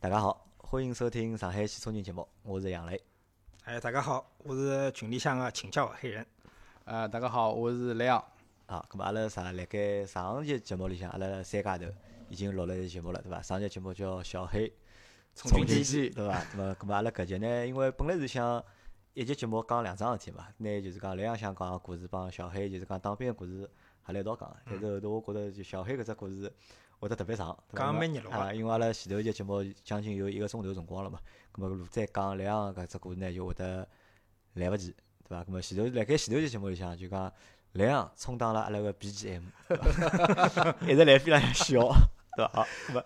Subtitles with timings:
[0.00, 3.02] 大家好，欢迎收听上海汽车人节目，我是杨雷。
[3.64, 6.24] 哎，大家好，我是群里向的请教黑人。
[6.84, 8.24] 呃，大家好，我是雷昂。
[8.66, 9.50] 啊，咁么阿拉啥？
[9.50, 11.86] 辣盖上集节目里向，阿拉三家头
[12.28, 13.42] 已经录了一节目了，对伐？
[13.42, 14.72] 上集节目叫小黑
[15.34, 16.46] 冲军记，对伐？
[16.54, 18.64] 那么，咁么阿拉搿集呢，因为本来是想
[19.14, 23.68] 一集节目讲两桩事体嘛，那就是讲雷昂想讲个故事帮小黑就是讲当兵个故事
[24.04, 24.56] 合辣一道讲。
[24.64, 26.52] 但是后头我觉着就小黑搿只故事
[26.98, 27.56] 会得特别长？
[27.74, 31.18] 讲蛮热络啊，因为阿拉前头一集节目将近有一个钟头辰光了嘛，
[31.52, 33.88] 咁么再讲雷昂搿只故事呢，就会得
[34.54, 34.94] 来勿及，
[35.28, 35.44] 对伐？
[35.44, 37.32] 咁么前头辣盖前头一节目里向就讲。
[37.72, 39.42] 莱昂充当了阿拉个 BGM，
[40.88, 41.80] 一直辣飞浪向笑，
[42.34, 42.50] 对伐？
[42.54, 43.04] 好，咁么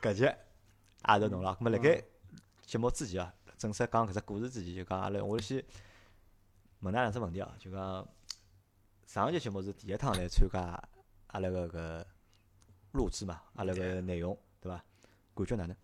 [0.00, 1.56] 搿集也是侬了。
[1.60, 2.00] 咁么辣盖
[2.64, 5.62] 节目之前啊，正式讲搿只故事之前，就讲阿拉我先
[6.80, 8.06] 问㑚两只问题啊，就讲
[9.06, 10.80] 上一节节目是第一趟来参加
[11.26, 12.04] 阿拉个搿
[12.96, 14.82] 录制嘛，阿拉个内容，对伐？
[15.34, 15.76] 感觉哪能？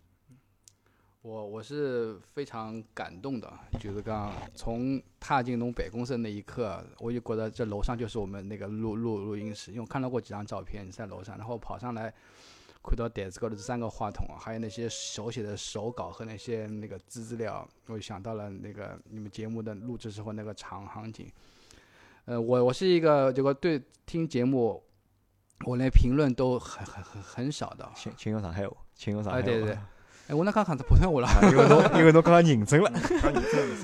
[1.21, 3.49] 我我是非常感动的，
[3.79, 12.13] 就是讲从踏进侬办公室那一刻，我就觉得这楼上就是我们那个录录录音室，因为我看到过几张照片在楼上，然后跑上来
[12.83, 21.31] 看到台子高头这三个话筒，还有那些手写的手稿和那些那个资料，我就想到了那个你们节目的录制时候那个场场景。
[22.25, 24.83] 呃，我我是一个这个对听节目，
[25.65, 27.89] 我连评论都很很很很少的。
[27.95, 29.43] 请请用上海话，请用上海话。
[29.43, 29.77] 哎，对对对。
[30.29, 32.89] 哎，我那刚讲是普通话了，因为侬因为侬刚刚认真了，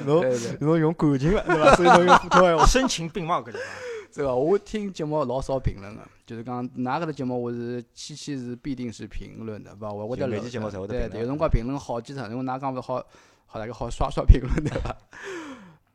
[0.05, 0.23] 侬
[0.61, 1.75] 侬用感情了，对伐？
[1.75, 3.63] 所以侬用普通话， 声情并茂搿句话。
[4.11, 4.33] 是吧？
[4.33, 12.95] 我听节目老少评论个，就是讲哪个的节目我是期期是必定是评论的，勿我我得每期节目才会得对对，有辰光评论好几场，因为哪讲勿好，
[13.45, 14.95] 好大家好刷刷评论对伐？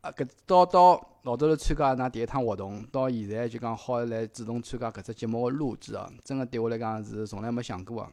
[0.05, 8.09] 啊，搿到到老早头参加㑚第一趟活动，到现在就讲好来主动参加搿只节目个录制啊，真个对我来讲是从来没想过个。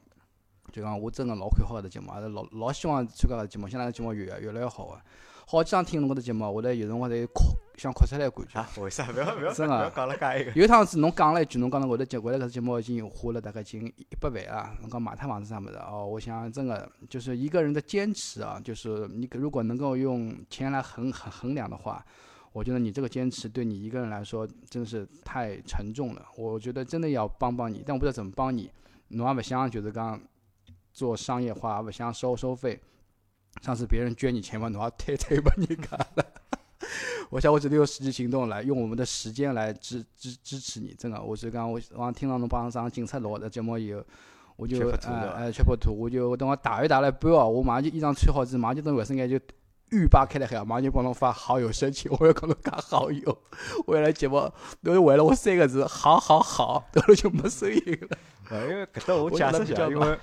[0.72, 5.02] 就讲我真个老看好搿只节目，也是老老希望参加搿只节目，现在个节目越越来越好个。
[5.46, 7.44] 好几趟听侬搿只节目，我来有辰光侪哭，
[7.82, 8.82] 想哭出来感觉。
[8.82, 9.10] 为啥？
[9.12, 10.52] 勿要勿要真个讲了介一个。
[10.52, 14.76] 有一趟子侬讲了一句，侬讲侬搿只节，为了搿只节目已经花了大概近一百万啊！
[14.82, 16.06] 侬讲买套房子啥物事哦？
[16.06, 22.06] 我想真个就是一个人的坚持啊，就是你如果能够用钱来衡衡衡量的话，
[22.54, 26.26] 我觉得你这个坚持对你一个人来说真是太沉重了。
[26.38, 28.70] 我觉得真的要帮帮你，但我不知道怎么帮你。
[29.08, 30.22] 侬也勿想就是讲。
[30.94, 32.78] 做商业化，不想收收费。
[33.62, 36.26] 上次别人捐你钱嘛，侬要退退把你干了。
[37.32, 40.94] 我想我只能用实际行动来，用我们的时间来支支支持你。
[41.00, 44.04] 真的，我是讲我我听到侬帮上警察录的节目以后，
[44.58, 49.40] 我就呃呃吃破土，我就等我打一打了半哦，我马上就衣裳穿好之后，马上就等卫生间就
[49.92, 53.38] 浴霸开了海，马上就帮侬发好友申请，我要跟侬加好友。
[53.88, 54.52] 为了节目，
[54.84, 58.18] 都是为了我三个字，好好好，到了就没声音了。
[58.70, 60.20] 因为搿搭我解释一下，因为。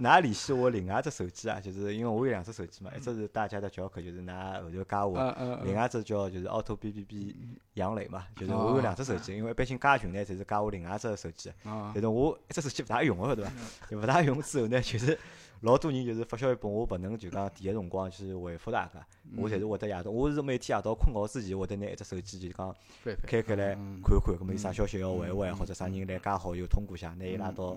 [0.00, 7.36] 㑚联系我另外一只手机啊，就是因为我有两只手机嘛，一只是大家的教课，就是㑚后头加我，另外一只叫就是 Auto B B B
[7.74, 13.52] 杨磊嘛，就是我有两只手机，因为一般性加群呢，侪是加我另外一只手机，但是我一只手机勿大用个，对伐？
[13.90, 15.18] 勿大用之后呢，就是
[15.60, 19.06] 老多人就是发消息拨我，勿能就讲第一辰光去回复大家，
[19.36, 22.74] 我侪是会得夜到，我是每天夜到困觉之前会得拿一只手机就讲
[23.26, 27.76] 开开来看看，搿么有啥消息要回回，或者啥人来加好友通过下，拿伊拉到。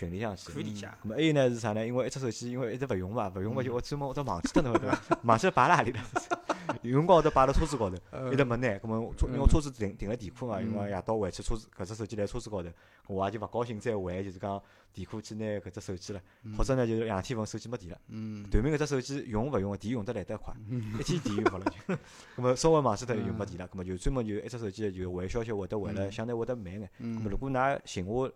[0.00, 1.86] 群里向去，咁么还有呢是啥呢？
[1.86, 4.98] 因为一只手机，因为一直勿用嘛，勿用嘛就我专门我都忘记脱侬对伐？
[5.24, 6.00] 忘记摆辣何里了？
[6.82, 7.96] 有辰光我都摆辣车子高头，
[8.32, 8.68] 一直没拿。
[8.78, 12.68] 咁么车因为车子停停辣地库嘛，因为夜到回去车子搿只手机辣车子高头，
[13.08, 14.62] 我也就勿高兴再还，就是讲
[14.94, 16.20] 地库去拿搿只手机了。
[16.56, 20.54] 或者呢就是两天份手机没电了，嗯对面搿只手机用勿用电用得来得快，
[20.98, 21.94] 一天电用勿了就。
[22.38, 26.88] 咁么稍微忘记脱就没电了，咁么就专门就一只手机就回消息会得回了，相对会得慢眼。
[27.00, 28.30] 咁么如果㑚寻我。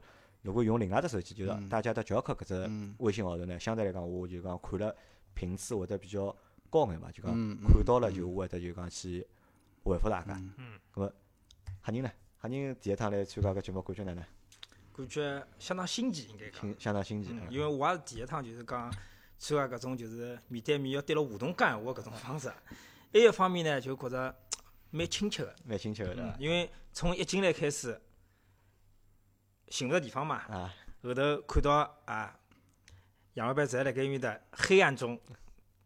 [0.44, 4.94] 如果用另外只手机，就是大家的教课搿只微信号头呢，相对来讲，我就讲看了
[5.32, 6.36] 频次会得比较
[6.68, 7.32] 高眼嘛，就讲
[7.62, 9.26] 看到了就会得就讲去
[9.84, 10.38] 回复大家。
[10.58, 11.10] 嗯，咁么
[11.80, 12.10] 哈人呢？
[12.36, 14.22] 哈人第一趟来参加搿节目，感觉哪能？
[14.94, 16.74] 感觉相当新奇，应该讲。
[16.78, 17.30] 相当新奇。
[17.48, 18.92] 因为我也是第一趟，就是讲
[19.38, 22.52] 参加搿种就是面对面要对牢互动讲闲话搿种方式。
[23.10, 24.36] 还一方面呢，就觉着
[24.90, 25.56] 蛮亲切个。
[25.64, 26.36] 蛮亲切个，对伐？
[26.38, 27.98] 因为从一进来开始。
[29.68, 30.42] 寻勿着地方嘛，
[31.02, 32.34] 后头看到啊，
[33.34, 35.18] 杨老板在辣盖面的黑暗中，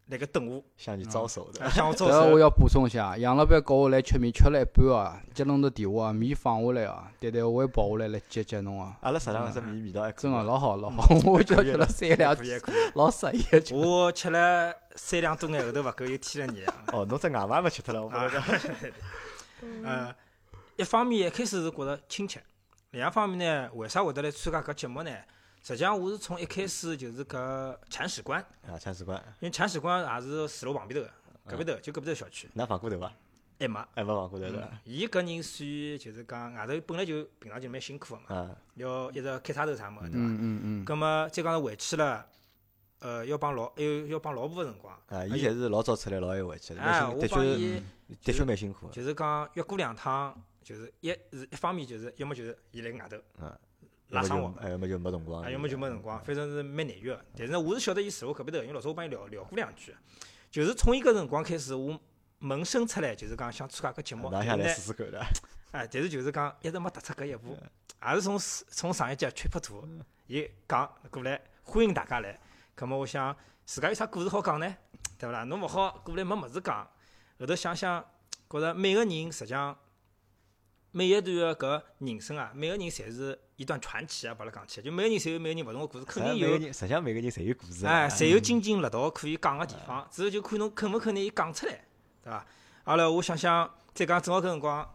[0.07, 1.69] 辣盖等我，向你招手的。
[1.69, 2.11] 向我招手。
[2.11, 8.97] 这我要补充一下，杨老板叫我来吃面，吃了一半啊，接侬的电话，面放下来啊，对对，我会跑下来来接接侬啊。
[9.01, 12.35] 阿拉食堂只面味道还真个老好老好， 我就吃了三两，
[12.95, 13.43] 老适意。
[13.73, 16.53] 我吃了三两多眼，后头勿够又添了
[16.87, 16.99] 二。
[16.99, 18.43] 哦，侬只外卖勿吃脱了，我讲。
[19.83, 20.15] 呃，
[20.77, 22.41] 一方面一开始是觉着亲切。
[22.91, 25.11] 另一方面呢，为啥会得来参加搿节目呢？
[25.61, 32.49] 实际上我是从一开始就是搿铲屎官啊，铲屎官，因为铲屎官也是住辣旁边头个，隔壁头就隔壁头小区。
[32.55, 33.13] 㑚放过头伐？
[33.59, 34.67] 还没，还没放过头对伐？
[34.85, 40.17] 伊搿人属于就是讲外头本来就平常就蛮辛苦个嘛，要一直开叉头啥物事，对伐？
[40.17, 40.85] 嗯嗯嗯。
[40.85, 42.25] 葛末再讲回去了，
[43.01, 44.91] 呃，要帮老还有要帮老婆个辰光。
[45.09, 47.83] 啊，伊侪是老早出来，老晚回去，哎，的确
[48.23, 48.89] 的确蛮辛苦。
[48.89, 50.35] 就是讲约过两趟，
[50.69, 53.17] 就是一是一方面就是要么就是伊辣外头。
[53.39, 53.57] 嗯。
[54.09, 57.25] 拉生活，要么就没辰光，要么就没辰光，反正是蛮难约个。
[57.37, 59.95] 但是我是晓得伊住我隔壁头，因为老早我帮伊聊聊过两句，
[60.49, 61.99] 就是从伊搿辰光开始，我
[62.39, 64.27] 萌生出来就是讲想参加搿节目。
[64.31, 65.19] 拿下来试试看的。
[65.73, 67.55] 哎，但是就是讲一直没踏出搿一步，
[68.03, 69.87] 也是从从上一集缺拍图，
[70.25, 72.39] 伊讲过来欢迎大家来。
[72.73, 74.75] 葛末我想自家有啥故事好讲呢？
[75.19, 75.43] 对勿啦？
[75.43, 76.89] 侬勿好过来没物事讲，
[77.39, 78.03] 后头想想
[78.49, 79.77] 觉着每个人实际上。
[80.91, 84.33] 每一段搿人生啊，每个人侪是一段传奇啊！
[84.33, 86.57] 把它讲起，就每个人侪有每个人勿同个故事，肯定有。
[86.59, 87.85] 实际上每个人侪有故事。
[87.85, 91.73] 哎，侪有津津乐道可以讲个地方，只是就看侬肯勿肯拿伊讲出来，
[92.23, 92.45] 对伐？
[92.85, 94.89] 阿拉我想想，再讲正好搿辰光，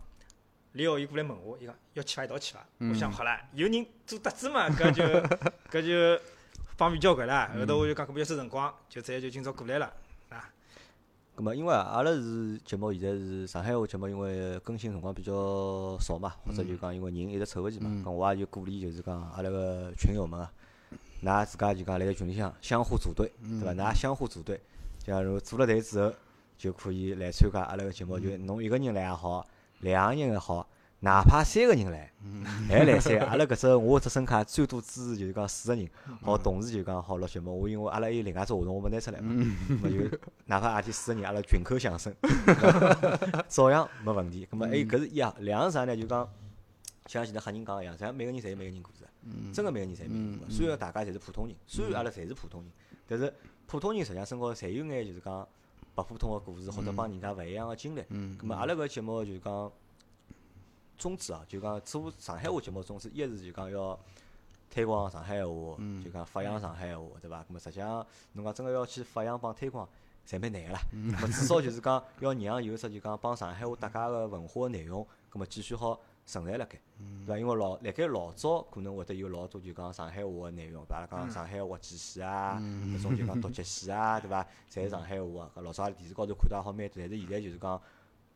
[0.72, 2.24] 李浩伊过来问我，伊讲要去伐？
[2.24, 2.66] 一道去伐？
[2.90, 5.04] 我想好了，有人做搭子嘛，搿就
[5.70, 6.20] 搿就
[6.76, 7.52] 方便交关了。
[7.56, 9.92] 后头我就讲搿不要收辰光，就直接就今朝过来了。
[11.36, 20.52] 咁么，因为阿拉是节目，现在是上海话节目，因为更新辰光比较少嘛，或者就讲因为人一直凑勿齐嘛，咁我也就鼓励就是讲阿拉个群友们啊，
[21.24, 23.74] 㑚自家就讲辣盖群里向相互组队，对伐？
[23.74, 24.60] 㑚相互组队，
[24.98, 26.12] 假如组了队之后，
[26.56, 29.44] 就可以来参加阿拉个节目，就侬一个人来也好，
[29.80, 30.64] 两个人也好。
[31.04, 32.10] 哪怕三个人来，
[32.66, 35.86] 还来三， 阿拉搿只我只声卡最多支持就是讲四个人，
[36.22, 37.60] 好同时就讲好录节目。
[37.60, 39.28] 我因为阿拉有另外只活动，我没拿出来嘛，
[39.82, 39.96] 么就
[40.46, 42.10] 哪怕阿天四个人，阿拉群口相声，
[43.48, 44.48] 照样没问题。
[44.50, 45.94] 咁么还有搿是一样，两个啥呢？
[45.94, 46.26] 就讲
[47.06, 49.04] 像现在黑人讲一样，咱每个人侪有每个人故事，
[49.52, 50.56] 真个每个人侪有每个人故事。
[50.56, 52.70] 虽然大家侪是普通人，虽然阿拉侪是普通人，
[53.06, 53.30] 但是
[53.66, 55.46] 普通人实际上身高侪有眼就是讲
[55.94, 58.00] 不普通个故事，或者帮人家勿一样个经历。
[58.40, 59.70] 咁么阿拉搿节目就是讲。
[60.96, 63.98] 宗旨啊，就讲做上海话节目宗旨，一是就讲要
[64.70, 67.40] 推广上海话，就讲发扬上海话，对伐？
[67.42, 69.88] 咁么实际上，侬讲真个要去发扬帮推广，
[70.26, 70.80] 侪蛮难个啦。
[71.20, 76.78] 咁至少就是讲要让有只就讲帮上海话搭界个文化个内容，咁么继续好存在辣盖，
[77.24, 77.38] 对伐？
[77.38, 84.42] 因为老辣盖老早可能会得有老多就讲上海话个内容，比如讲上海话记戏啊，搿种就讲独角戏啊，对伐？
[84.70, 85.60] 侪是上海话个。
[85.62, 87.80] 老早电视高头看到也好蛮多，但是现在就是讲。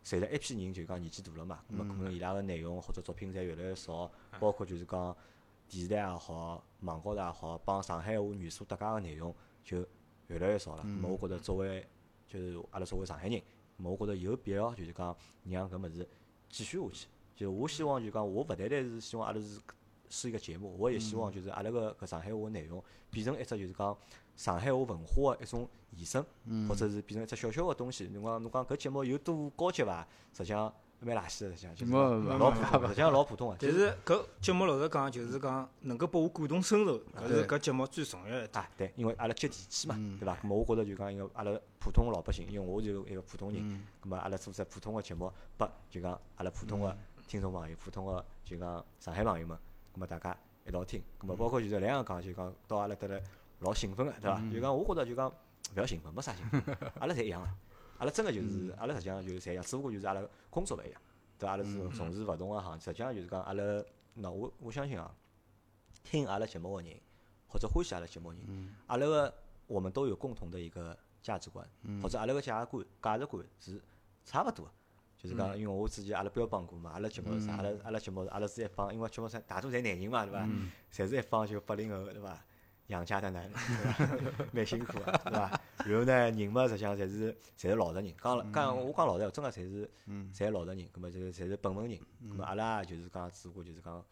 [0.08, 4.10] 随着一批人就讲年纪大了嘛，咁么可能伊拉个内容或者作品侪越来越少，
[4.40, 5.14] 包括就是讲
[5.68, 9.86] 电视台也好，网高头也好，帮上海话元素搭界个内容就
[10.28, 10.82] 越来越少了。
[10.82, 11.86] 咁么我觉着作为
[12.26, 13.42] 就是阿拉作为上海人，
[13.82, 15.14] 我觉着有必要就是讲
[15.44, 16.08] 让搿物事
[16.48, 17.06] 继续下去。
[17.36, 19.60] 就我希望就讲我勿单单是希望阿拉是
[20.08, 23.94] 是一个节目，我也希望就是阿拉个搿上海话内容变成一只就是讲。
[24.38, 26.24] 上海话文化个一种延伸，
[26.68, 28.06] 或者是变成一只小小个东西。
[28.06, 30.06] 侬讲侬讲搿节目有多高级伐？
[30.32, 33.56] 实际上蛮垃圾个，实际上就是老普通，实际上老普通个。
[33.60, 38.50] 但是搿节目老实讲，就是讲能够拨我感同身受，搿是搿节目最重要一点。
[38.52, 40.36] 啊，对，因为阿拉接地气嘛，对伐？
[40.36, 41.50] 咾么我觉着就讲，因为阿拉
[41.80, 43.60] 普通个老百姓，因为我就一个普通人，
[44.04, 46.96] 咾么阿拉做只普通个节目，拨就讲阿拉普通个
[47.26, 49.58] 听众朋友，普通个就讲上海朋友们，
[49.96, 53.20] 咾么大家一道听，咾么包括就是两样讲，就讲到阿拉搭来。
[53.60, 54.40] 老兴奋个，对伐？
[54.52, 55.34] 就讲我觉着就讲勿
[55.76, 56.62] 要兴奋，没啥兴奋，
[57.00, 57.48] 阿拉侪一样个，
[57.98, 61.00] 阿拉真个就是阿拉实际上就是侪一样，只不过就是阿拉工作勿一样，
[61.38, 61.50] 对伐？
[61.52, 63.62] 阿拉是从事勿同个行，实际上就是讲阿拉，
[64.14, 65.14] 那我我相信啊，
[66.04, 66.92] 听阿拉节目个人
[67.48, 69.34] 或者欢喜阿拉节目个人，阿拉个
[69.66, 71.68] 我们都有共同的一个价值观，
[72.02, 73.82] 或者阿拉个价值观价值观是
[74.24, 74.70] 差勿多个，
[75.18, 77.56] 就是讲，因为我之前阿拉标榜过嘛，阿拉节目是啥？
[77.56, 80.48] 阿拉阿拉节目阿拉是一帮，因为节目是大多侪男人嘛，对伐？
[80.92, 82.38] 侪是一帮就八零后，对伐？
[82.88, 83.52] 养家的男人，
[84.52, 85.60] 蛮辛苦个，对伐？
[85.86, 88.14] 然后呢，人嘛，实际上侪是侪是老实人。
[88.16, 89.90] 讲讲我讲老实，真个侪是，
[90.34, 90.88] 侪老实人。
[90.90, 91.98] 咁么就侪是本分人。
[92.28, 94.04] 咁么阿拉就是讲，只不过就是讲，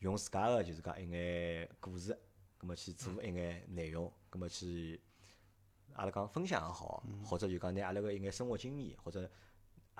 [0.00, 2.18] 用自家个就是讲一眼故事，
[2.58, 5.00] 咁么去做一眼内容，咁么去
[5.92, 9.30] 阿拉讲分享也好，或者就讲拿阿拉个一眼生活经验，或者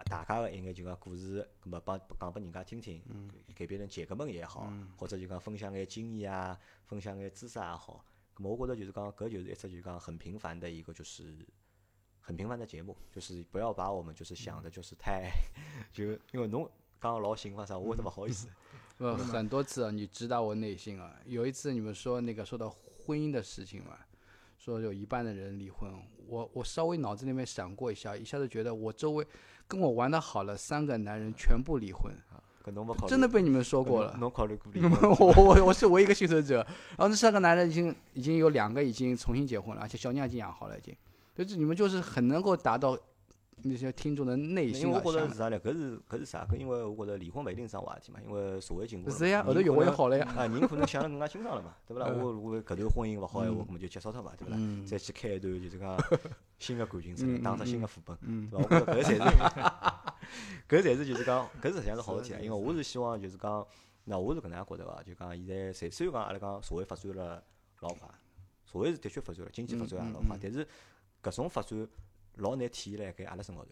[0.04, 3.02] 大家个一眼就讲故事，咁么帮讲拨人家听听，
[3.54, 6.58] 给别人解个闷也好，或者就讲分享眼经验啊。
[6.84, 8.04] 分享眼知识也好，
[8.38, 11.46] 我觉着就是讲，搿就是一只就讲很平凡的一个就是
[12.20, 15.30] 很平凡的节目，就是不要把我们就是想的就是太
[15.92, 18.48] 就因为侬刚老兴奋啥，我都不好意思。
[18.98, 23.98] 呃，很多次啊你知道我内心啊，有一次你们说那个说到婚姻的事情嘛，
[24.62, 25.90] 说有一半的人离婚，
[26.28, 29.26] 我我稍微脑子里面闪过一下，一下子觉得我周围
[29.66, 32.12] 跟我玩的好了三个男人全部离婚。
[33.08, 34.14] 真的被你们说过了。
[34.20, 35.10] 侬考虑过离婚？
[35.18, 36.56] 我我我是唯一一个幸存者。
[36.90, 40.94] 然后这三个男人已经已经有两个已经重新结婚了，而且小娘已经养好了，已经。
[41.34, 42.96] 就是你们就是很能够达到。
[43.64, 45.58] 那些听众的内心因为我觉着是啥呢？
[45.60, 46.44] 搿是搿是啥？
[46.44, 48.20] 搿因为我觉着离婚勿一定桩坏事体嘛。
[48.24, 50.26] 因为社会进步了，是呀，后头越活越好了呀。
[50.36, 52.06] 啊，人可能想得更加清爽了嘛，对勿啦？
[52.08, 54.58] 我如果搿段婚姻勿好闲话，搿么就结束脱嘛，对勿啦？
[54.86, 55.96] 再去开一段就是讲
[56.58, 58.16] 新的感情出来，打只新的副本，
[58.50, 58.58] 对伐？
[58.58, 59.20] 我觉着搿才是，
[60.68, 62.40] 搿才是就是讲搿实际上是好事体啊。
[62.40, 63.66] 因为我是希望就是讲，
[64.04, 65.02] 那我是搿能样觉得伐？
[65.02, 67.42] 就讲现在虽虽然讲阿拉讲社会发展了
[67.80, 68.08] 老快，
[68.64, 70.66] 社会是的确发展了，经济发展也老快，但是
[71.22, 71.88] 搿种发展。
[72.36, 73.70] 老难体现辣盖阿拉身高头，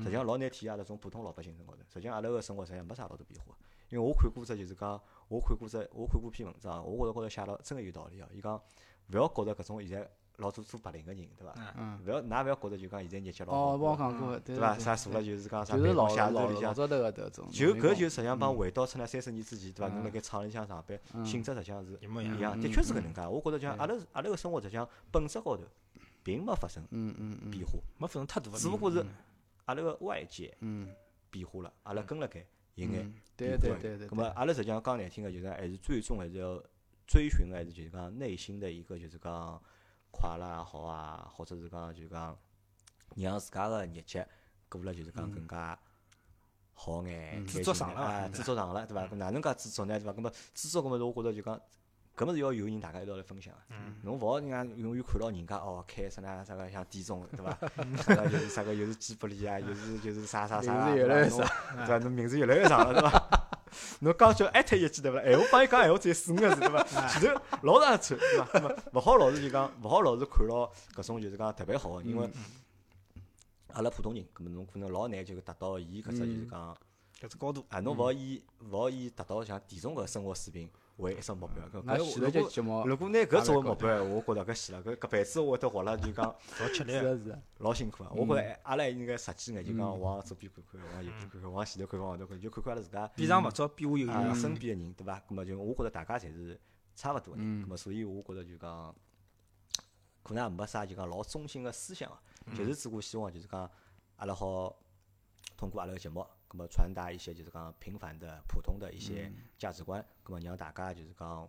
[0.00, 1.78] 实际上老难体现阿拉种普通老百姓身高头。
[1.92, 3.54] 实际上阿拉个生活实际上没啥老大变化。
[3.88, 8.28] 因为我看过只就是讲，我看过只，我看过篇文章，我觉着高头写了真个有道理哦。
[8.32, 8.56] 伊讲
[9.08, 11.54] 勿要觉着搿种现在老多做白领个人，对伐？
[11.76, 13.74] 嗯勿要，㑚勿要觉着就讲现在日脚老好。
[13.74, 14.78] 哦，我讲过，对伐？
[14.78, 19.94] 啥坐了就是讲啥办公写字里向，就搿就实际上帮回到出来三十年之前，对伐？
[19.94, 23.26] 侬辣盖厂里向上班，性质实际上是一样，的确是搿能介。
[23.28, 25.64] 我觉着像阿拉阿拉个生活实际上本质高头。
[26.22, 26.82] 并没发生
[27.50, 29.04] 变化，没发生太大，只不过是
[29.64, 30.56] 阿拉个外界
[31.30, 33.78] 变化了，阿拉跟辣盖有眼变化。
[34.06, 36.62] 咁么阿拉实际上讲难听个，就是还是最终还是要
[37.06, 39.60] 追寻个，还是就是讲内心的一个就是讲
[40.10, 42.38] 快乐也好啊，或者是讲就讲
[43.16, 44.26] 让自家个日脚
[44.68, 45.78] 过了就是讲更加
[46.74, 49.06] 好眼，知足常乐，知足常乐，对伐？
[49.16, 49.98] 哪能介知足呢？
[49.98, 50.12] 对伐？
[50.12, 51.60] 咁么知足，咁么我觉着就讲。
[52.14, 57.58] 搿么是要有人大家一道来分享个，侬勿好人家永远看到人家哦开啥呢啥个像电中对伐？
[58.02, 61.38] 啥个就是啥个又是吉卜力啊，又是就是啥啥啥，名字越来越长，
[61.76, 61.98] 对伐？
[61.98, 63.48] 侬名字越来越长了对伐？
[64.00, 65.22] 侬刚叫艾特一记对勿啦？
[65.24, 66.84] 闲话帮伊讲闲话只有四五个字对伐？
[67.08, 68.82] 前头老长一串对伐？
[68.92, 72.30] 勿好老是就讲勿好老是看牢搿种就是讲特别好个，因为
[73.72, 76.76] 阿拉普通人，搿么侬可能老难就达到伊搿只就是讲
[77.22, 77.80] 搿只高度啊！
[77.80, 80.68] 侬勿好以勿好以达到像田中搿生活水平。
[81.02, 86.24] 为一只目标，搿如果如果拿搿作为目标我觉着搿死了，搿搿辈子我会得活了就讲
[86.60, 86.92] 老吃力，
[87.58, 88.10] 老 辛苦啊！
[88.14, 93.08] 我觉着阿拉应该实际眼，就讲往左边看看，往右边看看，往前头看看，往后头看，就看看阿拉自家。
[93.14, 94.34] 比上勿足，比下有余。
[94.34, 95.20] 身边个人，对伐？
[95.28, 96.58] 咾么就我觉着大家侪是
[96.94, 98.94] 差勿多个人，咾么所以我觉着就讲，
[100.22, 102.10] 可能也没啥就讲老中心个思想，
[102.56, 103.68] 就是只顾希望就是讲
[104.16, 104.76] 阿拉好
[105.56, 106.24] 通过阿拉个节目。
[106.52, 111.48] 那么传达一些就是讲平凡的、普通的一些价值观，那么让大家就是讲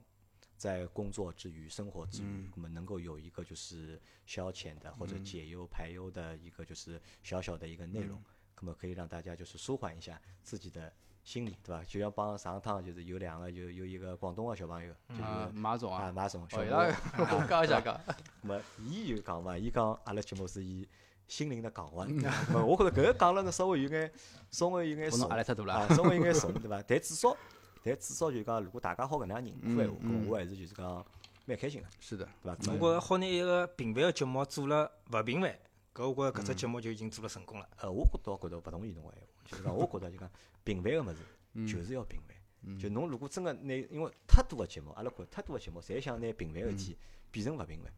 [0.55, 8.23] 在工作之余、生活之余，那么能够有一个就是消遣的或者解忧排忧的一个就是小小的一个内容，
[8.61, 10.93] 那么可以让大家就是舒缓一下自己的
[11.25, 11.83] 心理，对吧？
[11.85, 17.99] 就像帮上趟就是有两个就有一个广东的小朋友，就是马总啊，马总，小马，讲一下讲。
[18.41, 20.87] 那么伊就讲嘛，伊讲阿拉节目是以。
[21.27, 22.07] 心灵的港湾，
[22.65, 24.11] 我觉着搿个讲了呢，稍微有眼，
[24.51, 26.83] 稍微有眼怂，啊，稍微有眼怂，对伐？
[26.87, 27.35] 但至少，
[27.83, 31.05] 但至少就讲，如果大家好搿能样认可闲话，我还是就是讲
[31.45, 31.87] 蛮开心个。
[31.99, 32.73] 是的，对伐？
[32.73, 35.57] 我觉着好拿一个平凡个节目做了勿平凡，
[35.93, 37.67] 搿我觉着搿只节目就已经做了成功了。
[37.77, 40.29] 呃，我倒觉着勿同意侬个闲话，就是讲，我觉着就讲
[40.63, 42.77] 平凡个物事就是要平凡。
[42.77, 46.97] 就侬如果真个拿，因为太多个节目，阿拉看太多个节目，侪想拿平凡个事体
[47.31, 47.91] 变成勿平凡，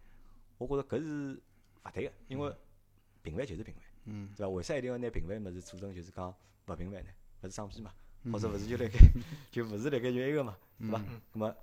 [0.57, 2.55] 我觉着搿是勿对个，因为。
[3.25, 4.49] 平凡就是平凡，嗯，对伐？
[4.49, 6.33] 为啥一定要拿平凡物事做成就是讲
[6.67, 7.09] 勿平凡呢？
[7.41, 7.91] 勿是装逼嘛？
[8.31, 8.99] 或者勿是就辣盖
[9.51, 10.57] 就勿是辣盖就埃个嘛？
[10.79, 11.03] 对伐？
[11.33, 11.55] 那么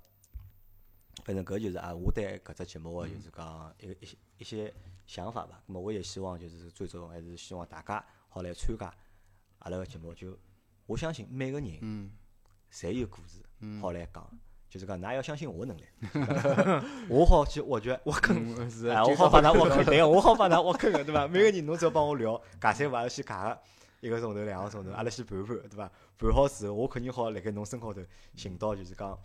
[1.25, 4.73] 反正搿就是啊，我对搿只节目个就是讲一个一些一些
[5.07, 5.63] 想法吧。
[5.65, 8.93] 那么我也希望就是最终还是希望大家好来参加
[9.59, 10.13] 阿拉个节目。
[10.13, 10.37] 就
[10.85, 12.11] 我相信每个人，嗯，
[12.71, 13.41] 侪有故事
[13.79, 14.39] 好来讲。
[14.73, 15.83] 就是讲，㑚要相信我能力，
[17.07, 18.35] 我好去挖掘、挖坑，
[18.89, 21.27] 哎，我好帮㑚挖坑，对个，我好帮㑚挖坑个，对伐？
[21.27, 23.59] 每个人侬只要帮我聊，尬三话要先尬个
[23.99, 25.91] 一个钟头、两个钟头，阿拉先盘盘，对伐？
[26.17, 28.01] 盘好之后，我肯定好辣盖侬身高头
[28.35, 29.15] 寻到就是讲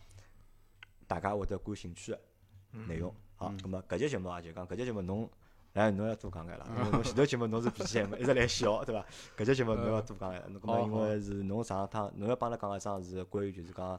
[1.07, 2.21] 大家会得感兴趣个
[2.87, 3.11] 内容。
[3.37, 5.26] 好，咁么搿节节目啊，就讲搿节节目侬，
[5.73, 9.02] 来侬要多讲眼了，侬前头节目侬是 BGM 一直来笑，对伐？
[9.35, 13.99] 搿节节目侬要多讲眼，侬咁么因为是侬上趟侬要帮阿拉讲一桩是关于就是讲。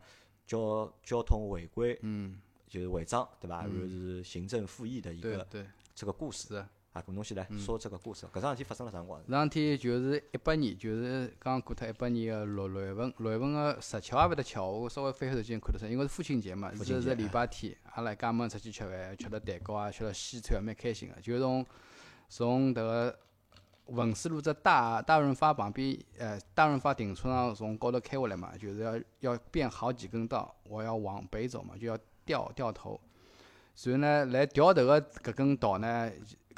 [0.49, 3.61] 交交通违规，嗯，就是违章，对伐？
[3.61, 5.47] 然后是行政复议的一个
[5.93, 8.25] 这个故事啊，搿东西来说这个故事。
[8.33, 9.21] 搿桩事体发生了啥辰光？
[9.21, 21.21] 搿桩事体就是一八年，就是刚过脱一八年个六六月份，六月份个十七号勿得巧，我稍微翻手机看得出，因为是父亲节嘛，是是礼拜天，阿拉一家门出去吃饭，吃了蛋糕啊，吃了西餐，蛮开心个。
[21.21, 21.63] 就从
[22.27, 23.19] 从迭个。
[23.89, 32.99] 文思路在大大润发旁边，呃，大润发停车场从高头开下来嘛，就是要要变好几根道，我要往北走嘛，就要掉掉头。
[33.75, 36.11] 所以呢，来掉头个搿根道呢，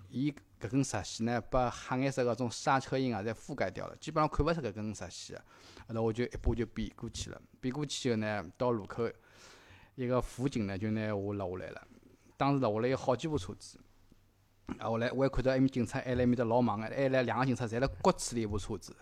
[0.09, 5.43] 伊搿根实线呢，把黑颜色搿种刹车印啊，侪覆盖掉了，基本上看勿出搿根实线个。
[5.87, 9.09] 后头我就一把就变过去了，变过去后呢，到路口，
[9.95, 11.87] 一个辅警呢就拿我拦下来了。
[12.37, 13.77] 当时拦下来有好几部车子，
[14.79, 18.95] 啊，后来我还看到埃面警察还辣埃面搭老忙个，还来两个警察侪辣刮处理一部车子。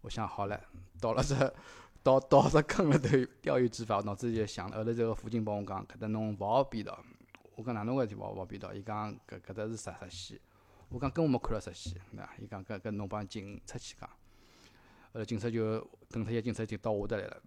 [0.00, 0.60] 我想好了，
[1.00, 1.54] 到了这，
[2.02, 3.08] 到到这坑了头，
[3.40, 4.76] 钓鱼执法，脑子里就想了。
[4.76, 7.02] 后头这个辅警帮我讲，搿搭侬勿好变道。
[7.56, 8.74] 我讲哪能回事体勿好变道？
[8.74, 10.40] 伊讲搿搿搭是实实线。
[10.90, 12.30] 我讲跟我没看到实线，对伐？
[12.38, 14.08] 伊讲搿搿侬帮警察去讲。
[15.12, 17.42] 后头警察就跟脱些警察就到我搭来了。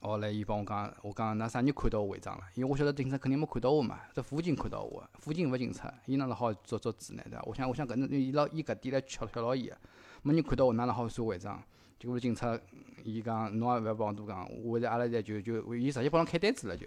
[0.00, 2.44] 后来伊帮我讲，我讲㑚啥人看到我违章了？
[2.54, 7.22] 因为我晓得警察肯定没看到我嘛，这辅警看到我，辅警勿警察，伊哪能好做做主呢？
[7.24, 7.42] 对伐？
[7.46, 9.76] 我想我想搿能伊老伊搿点来巧巧牢伊个。
[10.22, 11.62] 没人看到我，哪能好算违章？
[11.98, 12.58] 结果警察，
[13.04, 16.86] 伊讲侬也勿要帮我多讲，我在阿拉在就就，伊直接帮侬开单子了就。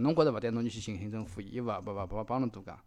[0.00, 2.78] 侬觉着勿对，侬就去寻行政复议，伊勿勿勿勿帮侬多讲。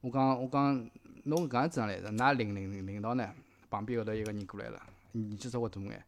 [0.00, 0.90] 我讲我讲，
[1.24, 2.10] 侬搿样子样来着？
[2.10, 3.28] 㑚领领领导呢？
[3.70, 4.82] 旁边后头一个人过来了，
[5.12, 6.04] 年纪稍微大眼，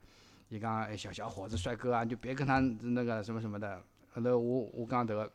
[0.49, 3.83] 伊讲哎小小伙子帅哥啊，就别跟他那个什么什么的。
[4.13, 5.33] 后头我我讲迭个，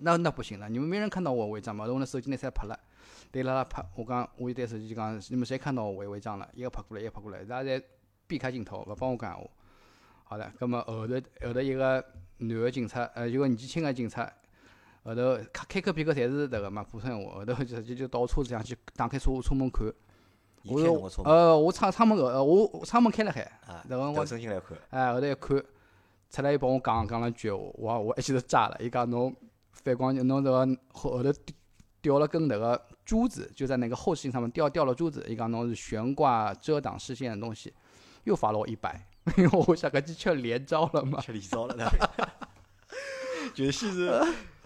[0.00, 1.86] 那那不行了，你们没人看到我违章嘛？
[1.86, 2.78] 后我拿手机拿出来拍了。
[3.30, 6.48] 对拉拉拍，我讲，我一对手机就讲，你们谁看到我违违章了？
[6.54, 7.82] 一个拍过来，一个拍过来，大家侪
[8.26, 9.50] 避开镜头，勿帮我讲闲话。
[10.24, 12.04] 好了，葛末后头后头一个
[12.38, 14.32] 男个警察，呃，一个年纪轻个警察，
[15.04, 19.86] 后头开开口闭口侪是迭个嘛普通闲话，后头直接就到车子上去打开车车门看。
[20.68, 23.50] 我说，呃，我窗窗门呃，我窗门开了海，
[23.88, 25.64] 然后我伸进来看，哎，后头一看，
[26.30, 29.34] 出来又帮我讲讲了句话，我我一记头炸了，伊讲侬
[29.72, 31.32] 反光镜侬迭个后后头
[32.00, 32.80] 掉了根迭个。
[33.06, 37.72] 珠子就在那个后视镜上面掉掉了珠子，伊讲侬是悬挂遮挡视线的东西，
[38.24, 39.00] 又罚了我一百，
[39.38, 42.28] 因为我想搿记吃连招了嘛，吃连招了对伐？
[43.54, 44.10] 就先是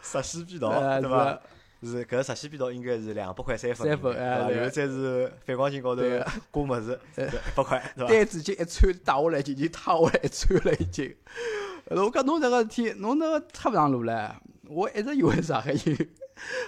[0.01, 1.39] 实线变道对伐？
[1.83, 6.03] 是搿实线变道应该是两百块三分，三分哎，然后再是反光镜高头
[6.51, 8.13] 挂物事一百块对伐？
[8.13, 11.15] 单子就一穿打下来就已经塌下来一穿了已经。
[11.91, 14.31] 后我讲侬这个事体，侬那个插勿上路唻，
[14.69, 16.09] 我一直以为上海人。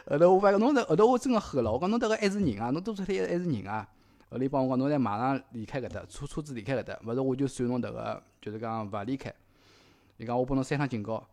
[0.07, 3.87] 后头我发现侬这后头我真个吼了，我讲侬迭个还是人啊，侬多出来还是人啊？
[4.31, 9.33] 后头伊帮我讲，侬再马上离开搿搭，车车子离开搿搭，勿是我就算侬迭个，就是讲勿离开。
[10.17, 11.27] 伊讲我拨侬三趟警告，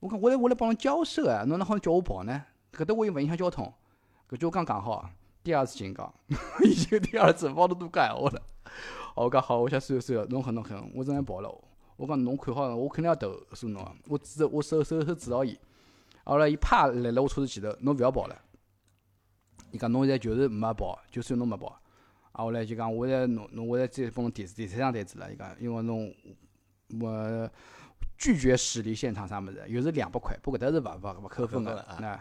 [0.00, 2.44] 我讲我来我来帮侬交涉啊，侬哪好叫我跑呢？
[2.72, 3.72] 搿搭我又勿影响交通，
[4.28, 5.08] 搿句我刚讲好，
[5.44, 6.12] 第二次警告，
[6.64, 8.42] 已经第二次帮侬多讲闲话了。
[9.14, 11.54] 我讲好，我想算了算了，侬狠侬狠，我真要跑了。
[11.96, 15.58] 我讲侬看好，我肯定要投诉侬个，我指我手手手指牢伊。
[16.24, 18.36] 后来伊啪来了我车子前头，侬勿要跑了。
[19.70, 21.66] 伊讲侬现在就是没跑，就算侬没跑。
[22.32, 25.30] 啊，后来就讲我在侬侬我在再帮侬第第三张单子了。
[25.30, 26.14] 伊讲因为侬
[27.00, 27.50] 我
[28.16, 31.84] 拒绝驶离现场啥物事，又是两百块，不过搿搭是勿勿勿扣分个。
[32.00, 32.18] 那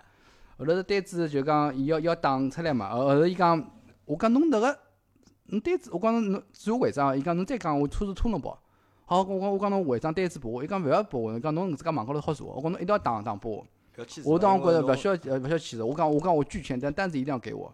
[0.62, 2.92] 后头是单子就讲伊要要打出来嘛。
[2.92, 3.72] 后后头伊讲
[4.06, 4.80] 我讲侬迭个
[5.48, 7.18] 侬单子，我讲侬算违章。
[7.18, 8.58] 伊讲侬再讲我车子拖侬跑。
[9.06, 10.64] 好，我讲我讲侬违章单子拨我。
[10.64, 11.36] 伊讲勿要拨我。
[11.36, 12.46] 伊讲侬自家网高头好查。
[12.46, 13.66] 我讲侬一定要打打拨我。
[14.24, 17.72] 我当时觉得不需要呃不需要签字，我讲我讲我拒签，但单子一定要给我。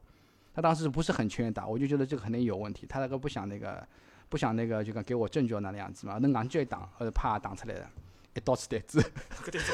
[0.53, 2.87] 他当时不是很愿意打，我就觉得这个肯定有问题。
[2.87, 3.87] 他那个不想那个
[4.27, 7.89] 不想那个就讲给我证据那个样子嘛，那硬就一打，呃怕打出来了，
[8.37, 9.01] 一刀子单子，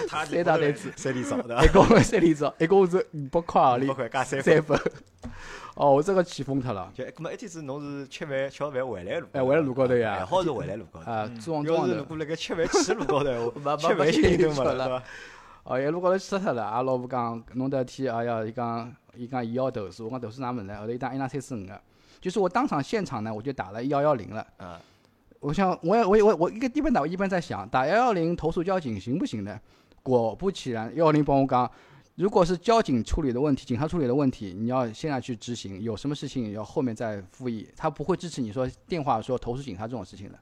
[0.07, 4.79] 三大单子，三连招，一共三连招，一共是五百块五百块加三分。
[5.75, 6.89] 哦，我这个气疯他了。
[6.93, 11.11] 就那么一天子侬是吃饭吃饭回来路，哎回来路高头呀，还好是回来路高头。
[11.11, 15.03] 啊，装要是如果辣盖吃饭去路高头， 吃饭心都没了。
[15.63, 20.79] 哦，一路高头死脱了，阿拉老婆讲，侬迭天，哎呀，伊讲，伊讲，伊要投诉，我讲投诉啥物事呢？
[20.79, 21.81] 后头伊打一两三四五个，
[22.21, 24.47] 就是我当场现场呢，我就打了幺幺零了。
[24.59, 24.79] 嗯。
[25.43, 29.59] 我想，我我我我一个一般打，我一般在想，打幺幺零投诉交警行不行呢？
[30.01, 31.69] 果不其然，幺幺零帮我讲，
[32.15, 40.39] 如果是交警处理的问题，警察处理的问题，你要现在去执行，有什么事情要后面再复议，他不会支持你说电话说投诉警察这种事情的。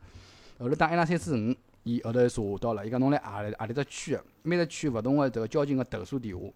[0.60, 1.56] 后头打一两三四五。
[1.84, 6.48] 伊后头查到了，伊讲侬来何里何里只区个，每只区勿同个这个交警个投诉电话。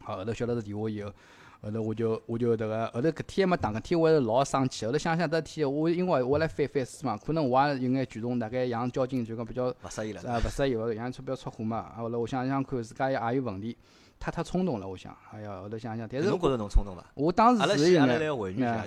[0.00, 1.12] 好，后头晓得是电话以后，
[1.60, 4.86] 后头我就我就迭个后头搿天还没打，搿天我还是老生气。
[4.86, 11.92] 后头想想迭天，我因为我来反反思嘛，可能我也有眼举动，大概让交警就讲比较勿适意了，啊勿适意，后头让出比较出火嘛。
[11.96, 13.76] 后来我想想看，自家也也有问题。
[14.20, 17.04] 太太冲动了，我想，哎呀，后头想想，但是侬觉着侬冲动伐？
[17.14, 18.18] 我当时是有眼，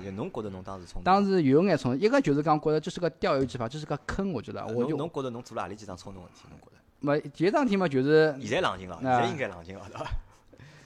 [0.03, 1.03] 就侬觉着侬当时冲动？
[1.03, 4.65] 当时有眼冲动，一个就是讲觉着这是个钓鱼执法，这是个坑，我觉得。
[4.67, 6.41] 我就侬觉着侬做了何里几桩冲动问题？
[6.49, 6.71] 侬觉着？
[6.99, 10.11] 没，第一桩事体嘛，就是现在冷静了，现在应该冷静了，对伐？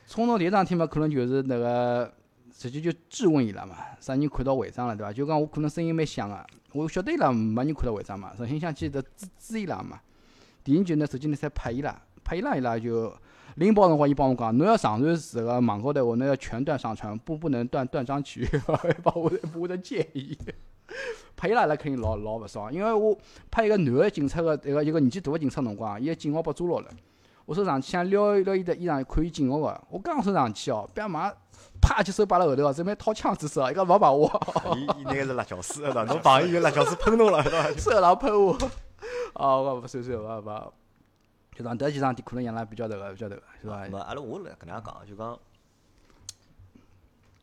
[0.08, 2.14] 冲动第一桩事体嘛，可能就是那个
[2.52, 5.12] 直接就质问伊拉嘛，啥人看到违章了，对伐？
[5.12, 10.00] 就讲我可能声音蛮响个，我晓得伊拉没人看到违章嘛，首先想去得支支伊拉嘛。
[10.64, 13.14] 第二就拿手机拿出来拍伊拉，拍伊拉伊拉就。
[13.56, 18.48] 拎包辰光，伊帮我讲，侬要上传这个网高头话，侬要全段上传，不不能断断章取义，
[19.02, 20.38] 把我我的建议。
[21.38, 23.18] 拍伊拉拉肯定老老勿爽，因为我
[23.50, 26.92] 拍一个男个警察个一个一个年纪大个警察辰光，伊个警号被抓牢了。
[27.46, 31.38] 我说上去想撩一撩伊的衣裳，可以进屋个，我刚说上去哦，别马上
[31.82, 34.76] 啪就手摆辣后头，准备掏枪子手， 伊讲勿碰我。
[34.76, 35.88] 伊伊那个是辣椒水？
[35.94, 37.72] 侬碰伊个辣椒水喷侬了，是伐？
[37.78, 38.58] 手上喷我。
[39.34, 40.74] 哦， 我勿算算，勿勿。
[41.56, 43.88] 就讲迭几场店可能养了比较头个，比较头个，是伐？
[43.88, 45.38] 没，阿拉我来搿能样讲，就讲。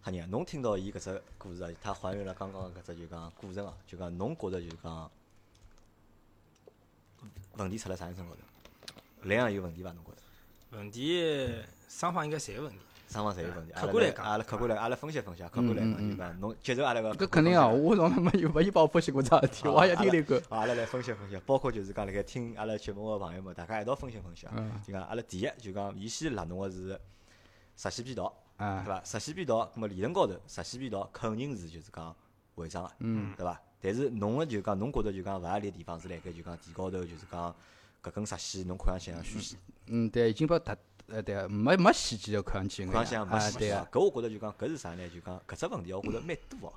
[0.03, 1.71] 哈娘，侬听到伊搿只故事啊？
[1.81, 5.09] 他还原了刚刚搿只就讲过程啊，就讲侬觉着就讲
[7.57, 8.41] 问题出辣啥人身高头？
[9.23, 9.93] 两样有问题伐？
[9.93, 10.19] 侬觉着？
[10.77, 11.55] 问题
[11.89, 12.79] 双方应该侪有问题。
[13.09, 13.73] 双方侪有问题。
[13.73, 15.43] 客观来讲，阿拉客观来，阿拉分析分析。
[15.43, 17.15] 客观来讲，就讲侬接受阿拉个。
[17.15, 17.69] 搿肯定啊！
[17.69, 20.41] 我从来没有没有帮我分析过这事体，我也听听过。
[20.49, 24.47] 阿拉来分析分析，包括就是讲辣盖听阿拉节目个朋友们，大家一道分析分析。
[24.87, 26.99] 就讲阿拉第一就讲，伊先辣侬个是
[27.77, 28.33] 实线变道。
[28.57, 29.03] 对伐？
[29.05, 32.15] 实线变道，咁么理论高头，实线变道肯定是就是讲
[32.55, 32.91] 违章个，
[33.37, 33.61] 对伐？
[33.81, 37.55] 但是侬个就讲，侬觉着就讲勿合理个地方是辣盖就讲地高头，就是讲
[38.03, 39.59] 搿根实线侬看上去像虚线。
[39.87, 42.85] 嗯，对，已经把它，呃，对，没没细节看上去。
[42.87, 43.75] 看上去像没细节。
[43.93, 45.09] 搿我觉着就讲搿是啥呢？
[45.09, 46.73] 就讲搿只问题，我觉着蛮多哦。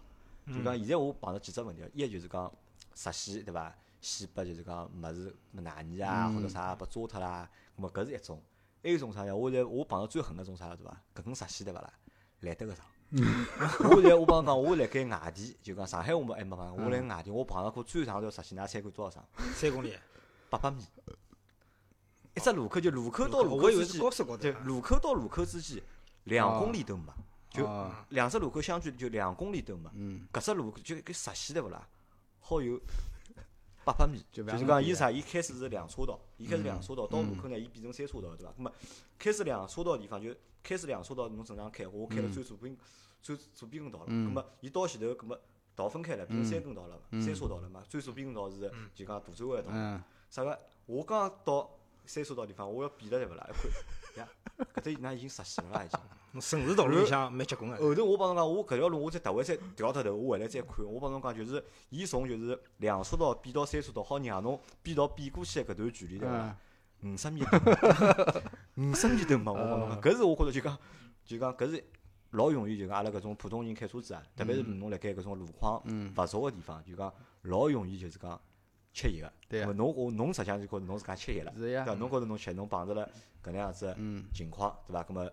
[0.48, 2.52] 就讲现在我碰到几只问题，一就是讲
[2.94, 3.76] 实线，对伐？
[4.02, 8.40] 线拨就是讲物事哪泥啊，或者啥拨抓脱啦，咁么搿是一种。
[8.84, 9.34] 还有种啥呀？
[9.34, 10.96] 我在我碰到最狠个种啥了，对伐？
[11.16, 11.92] 搿根实线对伐啦？
[12.42, 12.86] 来得个长。
[13.90, 19.26] 我在我帮侬讲，我辣盖外地，就讲上海我们还没碰，我辣外地，我碰到过最长条实线，㑚猜看多少长？
[19.56, 19.96] 三公里。
[20.58, 20.84] 八百米。
[22.36, 25.82] 一只路口就路口到路口之间，对，路口到路口之间
[26.26, 27.12] 两公里都没，
[27.50, 27.68] 就
[28.10, 29.90] 两只路口相距就两公里都没。
[29.94, 30.28] 嗯。
[30.34, 31.88] 搿只路就搿直线对勿啦？
[32.40, 32.80] 好有。
[33.86, 35.12] 八百米，就是讲伊啥？
[35.12, 38.54] 伊开始是两车道，伊开始两车道，到路口呢，伊变成三车道，对伐？
[38.58, 38.72] 那么
[39.20, 42.76] 开始两车道地方就开始两车道，侬正常开，我开了最左边
[43.22, 44.06] 最左边跟道了。
[44.08, 45.40] 那么伊到前头，搿么
[45.76, 47.84] 道分开了，变成三根道了，三车道了嘛？
[47.88, 48.60] 最左边跟道是
[48.94, 49.72] 就讲大转弯道。
[50.36, 50.60] 啥个？
[50.86, 51.70] 我刚到
[52.06, 53.48] 三车道地方，我要变了对勿啦？
[53.50, 53.54] 一
[54.18, 54.30] 看，呀，
[54.76, 55.98] 搿搭那已经实现了，已经。
[56.42, 57.78] 城市道路里向蛮结棍个。
[57.78, 60.86] 后头我帮侬讲，我搿条路我再特回再调脱头，我回来再看。
[60.86, 66.58] 我帮侬讲，就是伊从就是两车道变到三车道，好让侬变到变过去搿段距离对伐？
[67.02, 67.42] 五十米，
[68.76, 69.52] 五十米都没。
[69.54, 70.78] 我帮侬讲，搿是我觉着就讲，
[71.24, 71.82] 就讲搿是
[72.32, 78.38] 老容易就讲阿拉搿种普通人开车子啊，特别是侬辣盖搿种路况勿熟个地方，就讲老容易就是讲
[78.96, 79.32] 吃一个。
[79.48, 79.72] 对啊。
[79.76, 81.94] 侬我侬实际上就觉着侬自家吃力了，对伐？
[81.96, 83.06] 侬觉着侬吃，侬碰着了
[83.44, 83.94] 搿能样子
[84.34, 85.04] 情况，对伐？
[85.04, 85.30] 搿么？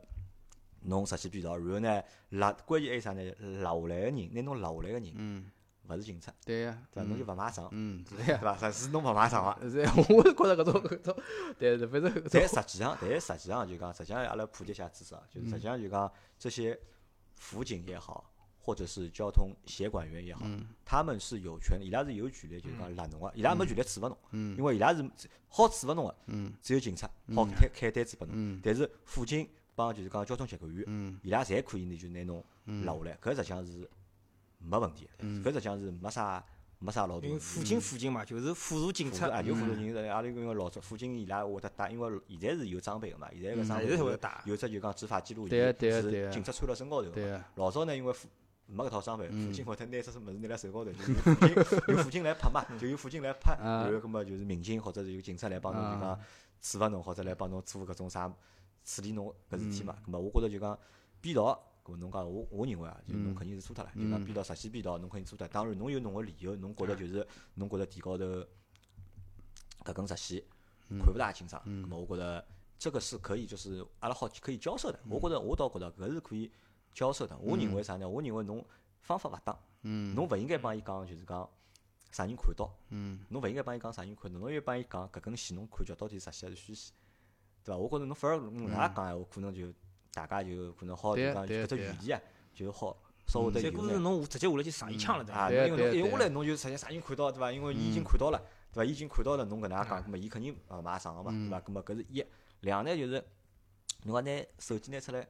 [0.85, 3.23] 侬实际变道，然后呢，拉关键还有啥呢？
[3.63, 5.51] 拉下来个人，拿侬拉下来个人，嗯
[5.89, 7.09] 勿是警察，对呀，对伐？
[7.09, 8.71] 侬就勿买账，嗯， 是呀，对伐？
[8.73, 11.17] 实是侬勿买账啊，是呀，我是觉着搿种搿种，
[11.57, 12.13] 但是，反正。
[12.33, 16.77] 但实际上，但实际上就讲，实际上阿拉普及一下知识啊，就是实际上就讲这些
[17.37, 18.32] 辅警也好，
[18.63, 20.47] 或者是交通协管员也好，
[20.85, 24.17] 他们是有权，伊拉是有权利，就是讲拦侬个，伊拉没权利处罚侬，
[24.57, 25.05] 因为伊拉是
[25.49, 26.15] 好处罚侬个，
[26.63, 29.49] 只有警察好开开单子拨侬，但是辅警。
[29.75, 32.45] 帮就是讲交通协管员，伊拉侪可以呢，就拿侬
[32.85, 33.89] 拉下来，搿实际上是
[34.59, 36.45] 没问题，搿实际上是没啥
[36.79, 37.27] 没啥老大。
[37.27, 40.01] 因为辅警辅警嘛，就是辅助警察，啊，就辅助警察。
[40.13, 43.87] 阿拉因为老早辅警伊拉会得带，因为现在是有装备个嘛，现在个装备
[44.45, 47.11] 有只就讲执法记录仪，是警察穿辣身高头。
[47.55, 48.15] 老早呢，因为
[48.73, 56.19] 没搿套装备，辅警会得拿只物事拿辣手高头，就有辅警 有辅警来拍嘛，就有辅警来拍，然后搿么就是民警或者是有警察来帮侬就讲
[56.61, 58.33] 处罚侬，或者来帮侬做搿种啥。
[58.85, 60.77] 处理侬搿事体嘛，搿么我觉着就讲
[61.21, 65.47] 变道，咁侬讲我我认为啊，就侬肯定是错脱了，就讲编导实线编导，侬肯定错脱。
[65.47, 68.25] 当然侬有侬个理由，侬觉着就是侬觉着地高头
[69.85, 70.43] 搿根实线
[70.99, 72.45] 看勿大清爽，搿么我觉着
[72.77, 74.99] 这个是可以就是阿拉好可以交涉的。
[75.09, 76.51] 我觉着我倒觉着搿是可以
[76.93, 77.37] 交涉的。
[77.39, 78.09] 我认为啥呢？
[78.09, 78.65] 我认为侬
[79.01, 79.59] 方法勿当，
[80.15, 81.49] 侬勿应该帮伊讲就是讲
[82.11, 82.71] 啥人看到，
[83.29, 86.95] 侬勿应该帮伊讲啥人看到，侬要帮伊讲搿根线侬看叫到底实线还是虚线。
[87.65, 87.79] 对伐？
[87.79, 89.73] 我觉着侬反而能介讲闲话，可能就
[90.13, 92.23] 大家就可能好就讲搿只语言啊，
[92.55, 95.51] 就好稍微得有再过是侬直接下来就上一枪了，对伐？
[95.51, 97.53] 因为侬一下来侬就直接啥人看到，对伐？
[97.53, 98.39] 因为伊已经看到了，
[98.73, 98.85] 对伐？
[98.85, 101.61] 伊已经看到了侬搿能介讲，葛末伊肯定勿买上个嘛，对伐？
[101.61, 102.25] 葛末搿是一，
[102.61, 103.25] 两呢就是
[104.05, 105.27] 侬讲拿手机拿出来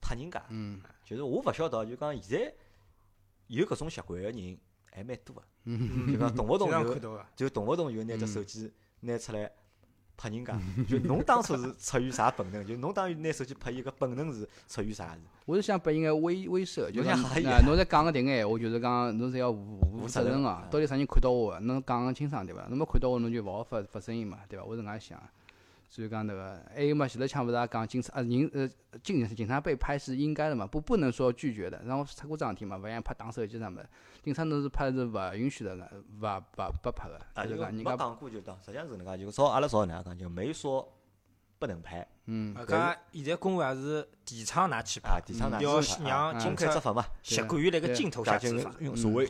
[0.00, 2.54] 拍人家，嗯就是我勿晓得，就讲现在
[3.46, 4.58] 有搿种习惯个人
[4.90, 5.42] 还蛮多个，
[6.12, 6.94] 就讲动勿动就
[7.36, 9.50] 就动勿动就拿只手机拿出来。
[10.20, 10.52] 拍人家，
[10.88, 12.66] 就侬当初是出于啥本能？
[12.66, 15.16] 就侬当于拿手机拍伊个本能是出于啥？
[15.46, 21.56] 我是想拨伊眼威威慑，就讲啊，侬在讲个迭眼闲话，就是讲侬是要负负责任个，到底啥人看到我？
[21.60, 22.66] 侬讲个清爽对伐？
[22.68, 24.64] 侬没看到我，侬就勿好发发声音嘛，对伐？
[24.64, 25.16] 我是搿样想。
[25.20, 25.24] 个
[25.90, 28.68] 所以讲那个还有嘛，前头腔勿是也讲警察啊人呃
[29.02, 31.82] 警警察被拍是应该的嘛，不不能说拒绝的。
[31.86, 33.88] 然后出过桩事体嘛，勿像拍打手机啥物事，
[34.22, 37.18] 警察侬是拍是勿允许的，勿勿不拍个。
[37.32, 40.86] 啊，就讲人家讲过就当，实际上是能介，就照阿拉照能介讲，就没说
[41.58, 42.06] 不能拍。
[42.26, 42.54] 嗯。
[42.54, 45.80] 搿现在公安也是提倡㑚去拍，提倡㑚要
[46.30, 49.26] 让警察执法嘛，习惯于辣盖镜头下执法，用所谓，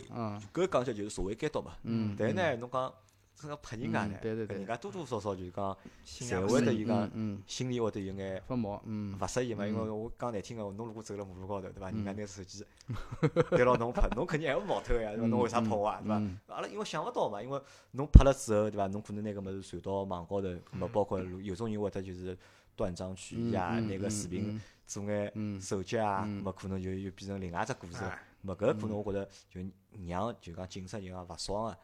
[0.52, 1.76] 搿讲起来就是社会监督嘛。
[1.84, 2.16] 嗯。
[2.18, 2.92] 但是呢，侬讲。
[3.40, 7.08] 这个拍人家呢，人家多多少少就是讲，侪会得有讲，
[7.46, 9.64] 心里会得有眼发毛，嗯，勿适意嘛。
[9.64, 11.90] 因为我讲难听个，侬如果走辣马路高头，对伐？
[11.90, 12.64] 人家拿手机
[13.50, 15.26] 对牢侬拍，侬肯定还会冒头个呀，对伐？
[15.28, 16.00] 侬为啥拍我啊？
[16.02, 16.54] 对伐？
[16.54, 17.60] 阿拉因为想勿到嘛，因为
[17.92, 18.88] 侬拍了之后，对伐？
[18.88, 20.48] 侬可能拿搿物事传到网高头，
[20.78, 22.36] 咾包括有种人会得就是
[22.74, 28.02] 断章取义啊，拿个视频做眼手脚啊，咾可能就又变成另外只故事。
[28.44, 29.60] 咾搿可能我觉着就
[30.08, 31.78] 让就讲警察就讲勿爽个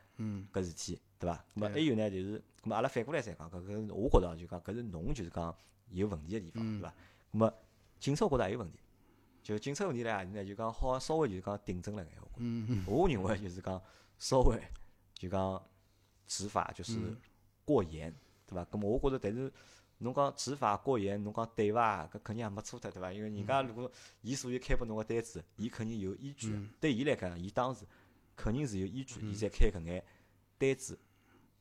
[0.52, 1.00] 搿事体。
[1.18, 1.44] 对伐？
[1.54, 5.56] 咾么还有呢，就是，咾么阿拉反过来再讲，搿个我觉着就讲，搿是侬就是讲
[5.90, 6.94] 有问题个地方，对伐？
[7.32, 7.54] 咾么
[7.98, 8.78] 警察觉着也有问题，
[9.42, 10.44] 就警察问题辣何里呢？
[10.44, 12.12] 就讲好稍微就是讲顶正了眼，
[12.86, 13.80] 我我认为就是讲
[14.18, 14.60] 稍微
[15.14, 15.62] 就讲
[16.26, 16.98] 执法就是
[17.64, 18.14] 过严，
[18.46, 18.64] 对伐？
[18.66, 19.50] 咾么我觉着，但是
[19.98, 22.06] 侬讲执法过严，侬讲对伐？
[22.08, 23.10] 搿肯定也没错脱，对伐？
[23.10, 27.86] 因为人家如果伊所有开拨侬个单子，伊肯定有依据，对伊来讲，伊当时
[28.36, 30.02] 肯定是有依据，伊才开搿眼
[30.58, 30.98] 单子。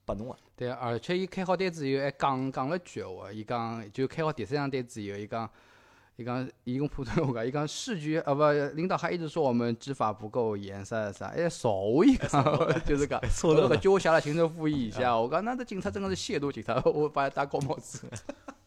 [0.05, 0.35] 拨侬个。
[0.55, 5.49] 对，而且伊开好单子以后还讲讲了句话，伊讲就开好第三张单子以后，伊讲，
[6.17, 8.43] 伊讲伊用普通话讲，伊讲市局啊不，
[8.75, 11.71] 领导还一直说我们执法不够严啥啥，哎，少
[12.03, 12.27] 一个，
[12.85, 18.05] 就是讲，那个叫我下来行政复议一下，我讲那这警察真的是亵渎警察， 我把他戴高帽子。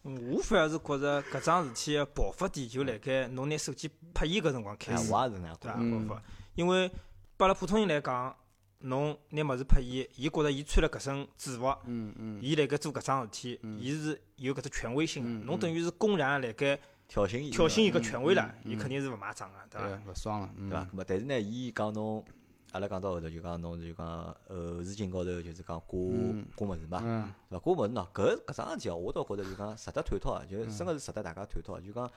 [0.03, 6.23] 我反而是觉着搿桩事体爆发点就辣盖侬拿手机拍伊搿辰光开始，我也是那样对爆发，
[6.55, 6.89] 因为
[7.37, 8.35] 拨阿拉普通人来讲。
[8.81, 11.75] 侬拿物事拍伊，伊觉着伊穿了搿身制服，
[12.39, 15.43] 伊辣盖做搿桩事体，伊是有搿只权威性。
[15.47, 19.99] 侬等于是公然辣盖挑衅伊，挑衅伊个权威了，伊肯定是勿买账个，对伐？
[20.07, 20.81] 勿爽了，对伐？
[20.91, 22.23] 咾么，但是呢，伊讲侬，
[22.71, 24.05] 阿拉讲到后头就讲侬就讲
[24.47, 25.99] 后视镜高头就是讲挂
[26.55, 27.59] 挂物事嘛，对伐？
[27.59, 31.79] 挂物事喏，搿搿桩事体哦，我倒觉着就讲值得探讨，就真个是值得大家探讨。
[31.79, 32.07] 就讲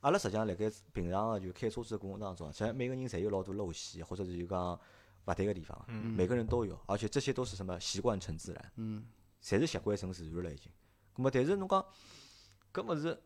[0.00, 4.78] 阿拉实际上辣盖平常个就开车子过程当中，其实每个人侪有老多陋习，或者是就讲。
[5.26, 9.04] 勿对个地方，每个人都有，而且这些都是什么习惯成自然，嗯，
[9.42, 10.72] 侪是习惯成自然了已经。
[11.14, 11.84] 咁么，但是侬讲
[12.72, 13.22] 搿物事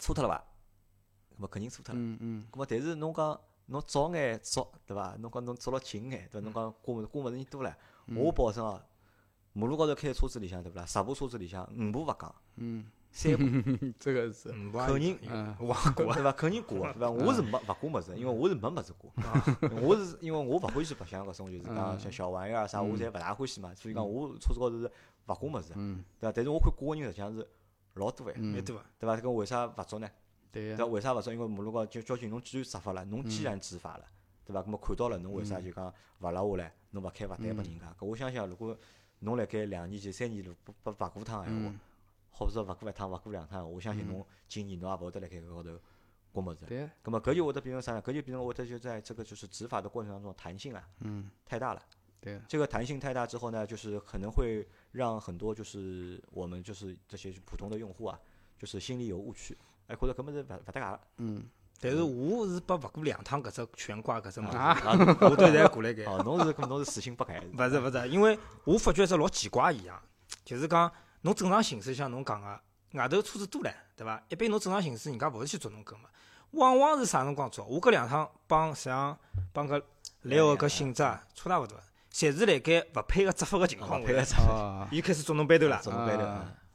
[0.00, 0.44] 错脱了伐？
[1.36, 2.00] 咁么肯定错脱了。
[2.00, 2.46] 嗯嗯。
[2.50, 5.14] 咁么，但是侬讲侬早眼早，对伐？
[5.20, 6.44] 侬讲侬做了勤眼，对伐？
[6.44, 7.72] 侬讲过过物事人多唻，
[8.16, 8.82] 我保证哦，
[9.52, 10.84] 马路高头开车子里向，对勿啦？
[10.84, 12.34] 十部车子里向五部勿讲。
[12.56, 12.90] 嗯。
[13.12, 14.48] 三部， 这个是
[14.86, 15.18] 肯定
[15.58, 16.32] 挂，对伐？
[16.32, 17.10] 肯定挂， 对伐？
[17.12, 19.10] 我是没勿挂物事，因为我是没物事挂。
[19.82, 23.74] 我是因为我勿欢喜白相搿种，就是讲像小玩意儿啥，我侪勿大欢喜嘛。
[23.74, 24.86] 所以讲，我车子高头是
[25.26, 25.72] 勿挂物事，
[26.20, 26.32] 对伐？
[26.32, 27.46] 但是我看挂个人实际上是
[27.94, 29.16] 老多哎，蛮多对伐？
[29.16, 30.08] 搿为啥勿捉呢？
[30.52, 30.86] 对伐？
[30.86, 31.32] 为啥勿捉？
[31.32, 34.04] 因为马路高交交警侬既然执法了，侬既然执法了，
[34.44, 34.62] 对伐？
[34.62, 36.72] 搿么看到了，侬为啥就讲勿拉下来？
[36.92, 37.86] 侬勿开罚单拨人家？
[37.98, 38.76] 搿我想想，如果
[39.18, 41.72] 侬辣盖两年前、三年路不不罚过趟闲话。
[42.30, 45.78] 或者说勿过一趟，勿过两趟，我相信侬今年侬也勿会得辣盖搿高头
[46.32, 46.64] 过么子。
[46.66, 46.88] 对。
[47.04, 48.00] 咁么搿就会得变成啥呢？
[48.02, 51.82] 搿就变成会得就在这个就是执法的过程当中弹性啊，嗯，太大了。
[52.20, 52.40] 对。
[52.48, 58.18] 这个弹性太大之后呢，就是可能会让很多就是我们就是这些普通的用户啊，
[58.58, 61.00] 就是心里有误区，哎，觉着搿物事勿勿搭界。
[61.18, 61.48] 嗯。
[61.82, 64.56] 但是我是拨勿过两趟搿只悬挂搿只物事，
[65.24, 66.04] 我都在过来盖。
[66.04, 67.42] 哦，侬是搿侬是死性不改。
[67.54, 70.00] 勿是勿是，因为我发觉只老奇怪一样，
[70.44, 70.92] 就是讲。
[71.22, 72.60] 侬正常行驶像侬讲个，
[72.94, 74.22] 外头车子多唻，对伐？
[74.28, 76.04] 一般侬正常行驶，人家勿会去捉侬个嘛。
[76.52, 77.64] 往往是啥辰光捉？
[77.66, 79.16] 我搿两趟帮像
[79.52, 79.82] 帮搿
[80.22, 81.78] 来个搿性质啊，差大勿多，
[82.12, 85.78] 侪是辣盖勿配合执法个情况下，伊开始捉侬班头了。
[85.82, 86.24] 捉侬班头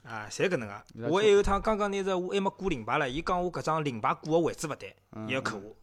[0.08, 1.10] 啊，侪搿能个。
[1.10, 4.96] 我还有趟刚刚拿只我还没挂领牌唻，伊讲我搿张领牌挂个位置勿对，
[5.28, 5.76] 伊要扣我。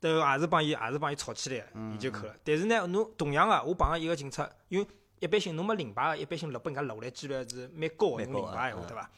[0.00, 1.64] 对，也是帮伊，也是帮伊吵起来，
[1.94, 2.34] 伊就扣了。
[2.44, 4.86] 但是呢，侬同样个，我碰着一个警察，因为。
[5.20, 9.10] 一般性侬没零牌个，一般性落拨人家落来几率是蛮高个，侬领牌闲话对伐？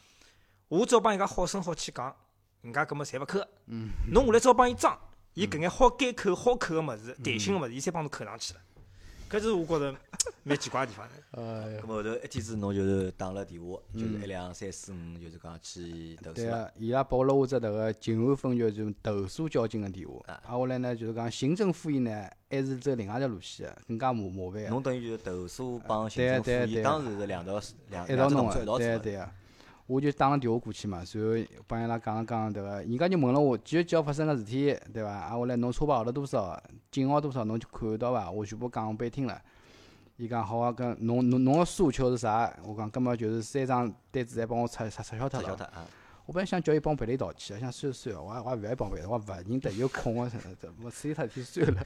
[0.67, 2.15] 我只要帮人家好声好气讲，
[2.61, 3.39] 人家搿么侪勿扣。
[3.67, 3.89] 嗯。
[4.11, 4.97] 侬下来只要帮伊装，
[5.33, 8.59] 伊搿眼好改口好扣个物事，弹性个物事，伊侪帮侬扣上去了。
[9.31, 9.95] 搿是我觉着
[10.43, 11.07] 蛮奇怪个地方。
[11.31, 16.35] 哎咾后头一天子侬就是打了电话，就是一两三四五，就是讲去投诉。
[16.35, 20.19] 对啊，伊拉拨了我只迭个静安分局就投诉交警个电话。
[20.27, 20.43] 啊。
[20.45, 24.65] 后来呢，就是讲行政复议呢，还是走另外条路线，更加麻麻烦。
[24.65, 28.77] 侬等于就是投诉帮行政复议，当时是两道两一道弄个。
[28.77, 29.33] 对对啊。
[29.91, 35.11] 我就打了电话过去嘛，随后帮伊拉讲了讲迭个，人家就问了我几月几号发生个事体，对伐？
[35.11, 36.57] 啊，我来侬车牌号了多少，
[36.89, 38.31] 警号多少，侬就看到伐？
[38.31, 39.41] 我全部讲拨伊听了。
[40.15, 42.49] 伊讲好啊，搿侬侬侬个诉求是啥？
[42.63, 45.69] 我讲，根本就是三张单子侪帮我撤撤撤销脱了。
[46.25, 50.23] 我本来想叫伊帮我赔礼道歉，想算了算了，我也我也勿爱帮赔，我勿认得，有空我
[50.83, 51.83] 我处理脱事体算了。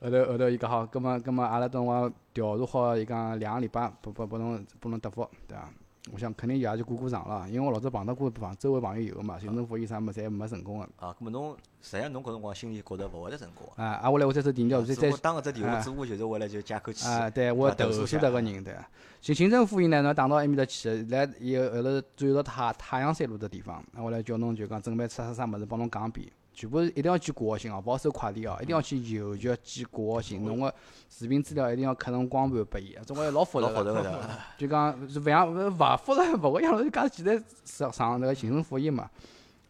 [0.00, 5.68] 后头后头伊讲好，葛末葛末阿拉等我调查好，伊讲两个礼拜拨拨拨侬拨侬答复，对伐？
[6.12, 10.84] 我想肯定也就过过场了，因为我老早碰到过朋周围朋友有个嘛，行政复议啥么侪没成功个。
[11.04, 13.66] 啊，葛末侬实际上侬搿辰光心里觉着勿会得成功。
[13.76, 17.08] 啊，啊，我来我再做调查，再打搿只电话，只不过就是为了就解口气。
[17.08, 18.74] 啊，对，我投诉迭个人，对。
[19.20, 26.28] 行行政复议呢，侬打到埃面搭去，来以后后头转到太太阳山路的地方，我来叫侬就讲准备出啥啥物事，帮侬讲一遍。
[26.56, 30.42] 全部是一定要寄挂号信哦，勿好收快递哦，一定要去邮局寄挂号信。
[30.42, 30.74] 侬个
[31.10, 34.24] 视频资料一定要刻成光盘拨伊，总归老复杂个。
[34.56, 39.10] 就讲是勿像勿勿复杂，勿会像介简单上上那个行政复印嘛。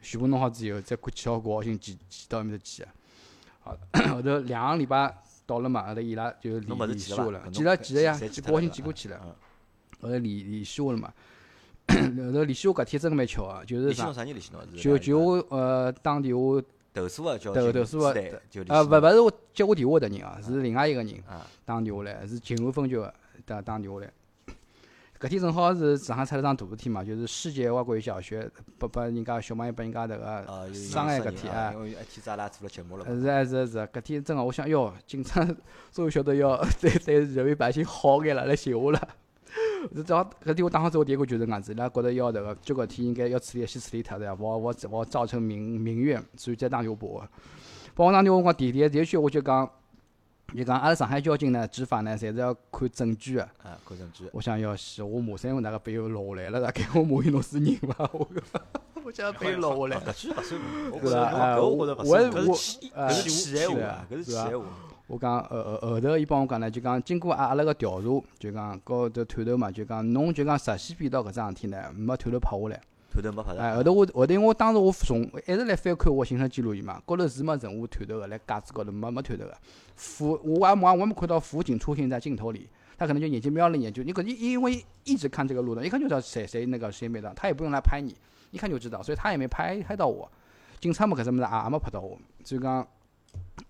[0.00, 2.86] 全部弄好之后，再寄好挂号信寄寄到埃面搭去。
[3.64, 3.76] 好，
[4.14, 5.12] 后头两个礼拜
[5.44, 9.18] 到了嘛，后头伊拉就联联系我了，寄了寄了呀，寄挂号信寄过去了。
[10.00, 11.12] 后头联联系我了嘛，
[11.90, 14.14] 后头联系我搿天真个蛮巧啊，就是啥？
[14.76, 16.62] 就就我呃打电话。
[16.96, 21.22] 投诉个叫投投诉个，呃，勿勿是我接我电话的人啊，是另外一个人
[21.66, 23.12] 打电话来，是静安分局个
[23.44, 24.10] 打打电话来。
[25.18, 31.72] 搿天正好是上海出了桩大事体嘛，就是世界外国语小学拨拨人家小朋友拨人家迭个伤害搿天啊。
[31.74, 33.04] 因为一天子阿拉做了节目了。
[33.06, 35.46] 是是是，搿天真个，我想哟，警察
[35.92, 39.08] 终于晓得要 对对人民百姓好眼了，来寻我了。
[39.94, 44.34] 是正好搿电话打好之后，第一个就是搿样子，伊拉觉着要迭个，就搿天应该要处理，先处理脱对伐？
[44.34, 47.28] 勿勿勿造成民民怨，所以再打电话拨我。
[47.94, 49.70] 拨我打电话，我讲第第第一句我就讲，
[50.54, 53.42] 就讲阿拉上海交警呢执法呢，侪是要看证据个。
[53.42, 54.24] 啊，看证据。
[54.32, 58.10] 我想要死，我马上那个被落下来了，大概我马上侬是人伐？
[58.12, 58.28] 我
[59.04, 60.00] 我想被落下来。
[60.12, 60.60] 搿句勿算，
[61.00, 61.56] 对伐？
[61.60, 64.66] 我我我我气，搿是气闲话，搿是气闲话。
[65.08, 72.80] 我讲后后后头，伊帮我讲呢，就讲经过阿阿拉个调查，就讲高头探头嘛，就讲侬就讲实习变道搿桩事体呢，没探头拍下来。
[73.12, 79.56] 探头没拍哎，后头我后头因为我当时我从一直来翻看我行车记录仪嘛，高头是没任何探头个，来架子高头没没探头个。
[79.94, 88.12] 辅我也没我没看到辅警出现在镜头里，他可能就眼睛瞄了一眼，就你可因因为一直看这个路段，一看就知道谁谁那个谁没的，他也不用来拍你，
[88.50, 90.28] 一看就知道，所以他也没拍拍到我。
[90.80, 92.84] 警察么搿只物事也没拍到我，所以讲。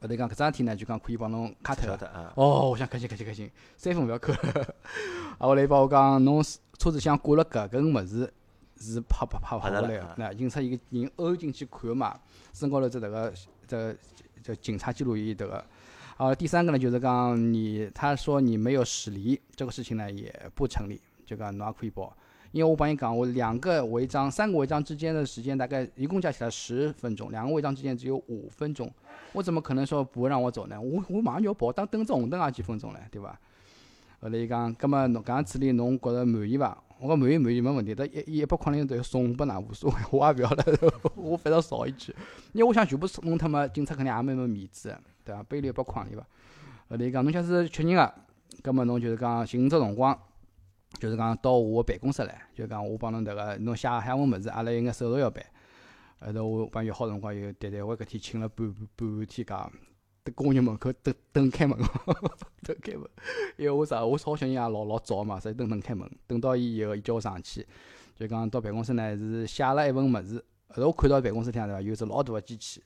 [0.01, 1.97] 后头讲搿桩事体呢，就讲可以帮侬卡脱。
[2.35, 4.33] 哦，我想开心开心开心，三分勿要扣。
[5.39, 6.43] 啊，后来帮我讲，侬
[6.79, 8.31] 车子厢挂了搿根物事，
[8.79, 10.15] 是拍拍拍拍下来个。
[10.19, 12.19] 那警察一个人欧进去看嘛，
[12.53, 13.33] 身高头只迭个
[13.67, 13.97] 这
[14.43, 15.65] 这警察记录仪迭个。
[16.19, 22.15] 啊，第三个呢，就是讲你他说你没有驶离，这个事情呢也不成立，就讲侬也可以报。
[22.53, 28.91] 因为我帮你讲，我两个违章、三个违章之间的时间大概一共加起来十分钟，两个违章之间只有五分钟，
[29.33, 30.81] 我怎么可能说不会让我走呢？
[30.81, 33.39] 我我马上就要跑，当等只红灯也几分钟了，对伐？
[34.21, 36.77] 后来伊讲，葛末侬搿样处理侬觉着满意伐？
[36.99, 40.65] 我讲满意满意没问题，但一一百块零都要送拨㑚无所谓， 我也勿要了，
[41.17, 42.15] 我反正少一句，
[42.53, 45.43] 因为我想全部弄脱嘛，警察肯定也蛮没面子，对伐？
[45.43, 46.27] 背了一百块钿伐？
[46.89, 48.15] 后来伊讲，侬假是确认个，
[48.63, 50.19] 葛末侬就是讲寻只辰光。
[51.01, 55.45] 就是讲到我办公室来，就讲我帮侬迭个侬写写份物事，阿拉有眼手续要办。
[56.21, 59.71] 后头我帮约好辰光，又单单我搿天请了半半天假，
[60.25, 61.79] 在公园门口等等开门，
[62.63, 63.03] 等开门。
[63.57, 66.11] 因为我啥，我好小人也老老早嘛，所以等等开门。
[66.27, 67.67] 等到伊以后，伊叫我上去，
[68.17, 70.43] 就讲到办公室呢是写了一份物事。
[70.69, 72.83] 后头我看到办公室里向对伐，有只老大个机器，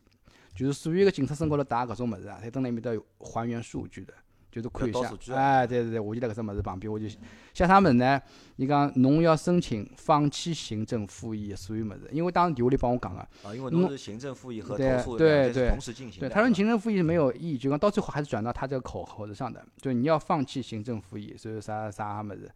[0.55, 4.13] 就是所有个警察身高头打搿种物事啊，侪蹲辣埃面搭还原数据的。
[4.51, 7.19] 就是看一下，哎，对对对，我就辣搿只物事旁边，我就写
[7.55, 8.21] 啥物事呢？
[8.57, 16.21] 伊讲侬要申请放弃行政复议所有物事，因为当时电话里帮我讲个，啊，因为侬是行政复议和投诉对对同时进行。
[16.21, 22.51] 对，他说行政复议没有意义，就讲到最后还是转到他这个口口子上的，就你要放弃行政复议，所以啥啥物事。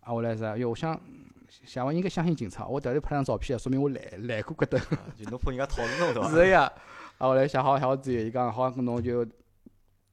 [0.00, 0.98] 啊，我来说，哟，我想，
[1.64, 4.78] 想我应该相信警察，我特地拍张照片，说明我来来过搿搭。
[5.16, 6.30] 就侬怕人家讨厌侬对伐？
[6.32, 6.72] 是呀。
[7.18, 9.26] 啊，我来想好好之后，伊讲好，侬就。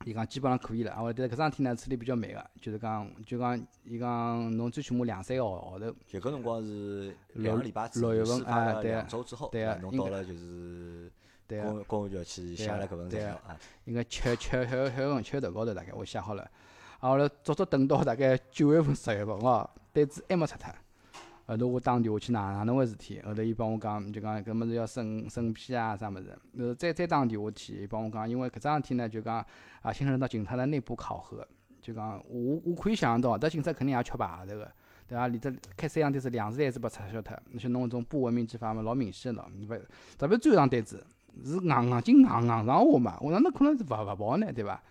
[0.05, 5.91] 伊讲基本上可以了，啊，但搿桩事体呢处理比较慢个，就是讲，就讲，伊讲侬最起码两三个号号头。
[6.05, 11.11] 就搿辰光是两个礼拜之后，事发了两周之后，对啊，侬到了就是
[11.49, 13.57] 公公安局去写了搿份材料啊。
[13.85, 16.43] 应该七七七七月份七月头高头大概我写好了，
[16.99, 20.71] 啊，后来足足等到大概九月份十月份哦，单子还没出脱。
[21.47, 26.37] 后头我打电话去哪哪能回事体，后头伊帮我讲，就讲搿物事要审审批啊啥物事。
[26.59, 29.45] 后再再打电话去，伊帮我讲，因为搿桩事体呢，就讲
[29.81, 31.47] 啊，牵涉到警察的内部考核。
[31.81, 34.71] 就讲我我可以想象到，但警察肯定也缺牌头个，
[35.07, 35.27] 对伐？
[35.27, 39.47] 里头开三样单子，两次单子被撤销脱，那些侬搿种不文明执法嘛，老明显了。
[39.69, 39.79] 勿
[40.17, 41.05] 特别最后一张单子
[41.43, 44.51] 是硬硬劲硬硬上我嘛，我哪能可能是勿勿跑呢？
[44.51, 44.81] 对伐？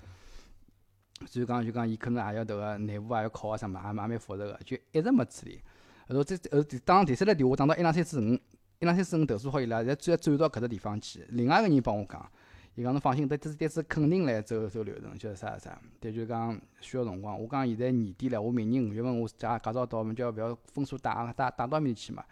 [1.26, 5.60] 所以讲就讲伊可能也要迭个内部也要考啊啥物事，也蛮蛮复杂个，就一直没处理。
[6.08, 8.40] 后头再后打第三个电话打到一两三四五，一
[8.80, 11.24] 两三四五投诉好伊拉，再转转到搿只地方去。
[11.30, 12.30] 另外一个人帮我讲，
[12.74, 15.80] 伊讲侬放心，这这这次肯定来走走流程，就是啥啥。
[16.00, 17.40] 但就讲需要辰光。
[17.40, 22.22] 我讲现在年底了，我明年五月份我驾驾照到，我们就要勿要分数打打打到面去嘛？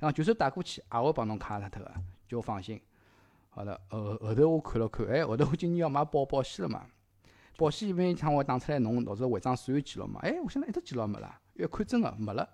[0.00, 1.92] 讲就算打过去，也会帮侬卡脱脱个，
[2.28, 2.80] 叫我放心。
[3.50, 6.84] 好了，后后头我看了看，哎，后头我今年要买保保险了嘛？
[7.56, 10.20] 保险因为像我打出来侬老早违章所有记录嘛？
[10.22, 11.38] 哎，我现在一只记录没了。
[11.54, 12.48] 一看真个没了，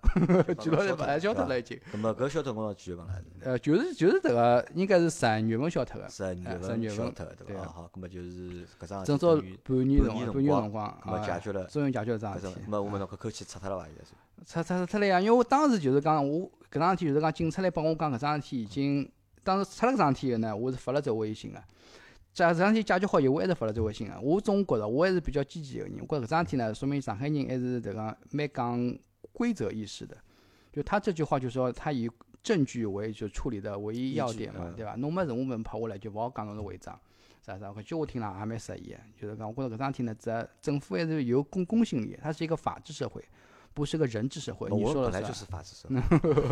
[0.59, 1.79] 记录也勿还晓得了已经。
[1.93, 6.09] 那么搿晓得我几月份来呃，就是就是迭个，应该是十二月份晓得个。
[6.09, 7.63] 十二月份晓得对伐？
[7.63, 12.53] 好，那么就是搿桩正好半年辰光，半年辰光，解决了，终于解决了桩事体。
[12.65, 13.85] 那么我们侬搿口气出脱了伐？
[13.85, 14.13] 现在是？
[14.45, 15.19] 出出出了呀！
[15.21, 19.09] 因为我当时就是讲，我搿桩事体就是讲，警察来帮我讲搿桩事体已经，
[19.43, 21.63] 当时出了搿桩事体后呢，我是发了只微信个。
[22.53, 24.19] 这桩事体解决好以后，我还是发了只微信个。
[24.21, 28.99] 我总觉着我还是比较积极个人，我觉着搿桩事体呢，说明上海人还是迭个蛮讲。
[29.31, 30.17] 规则意识的，
[30.73, 32.09] 就他这句话就说他以
[32.43, 34.95] 证据为就处理的唯一要点嘛，对伐？
[34.95, 36.99] 侬没任何问跑下来就勿好讲侬是违章，
[37.41, 37.67] 啥啥？
[37.69, 43.23] 搿句我听了也蛮适意，就是讲我觉着搿桩事体呢，这政府还是有公公信力，它是一个法治社会，
[43.73, 44.69] 不是个人治社会。
[44.69, 45.95] 你说本来就是法治社会，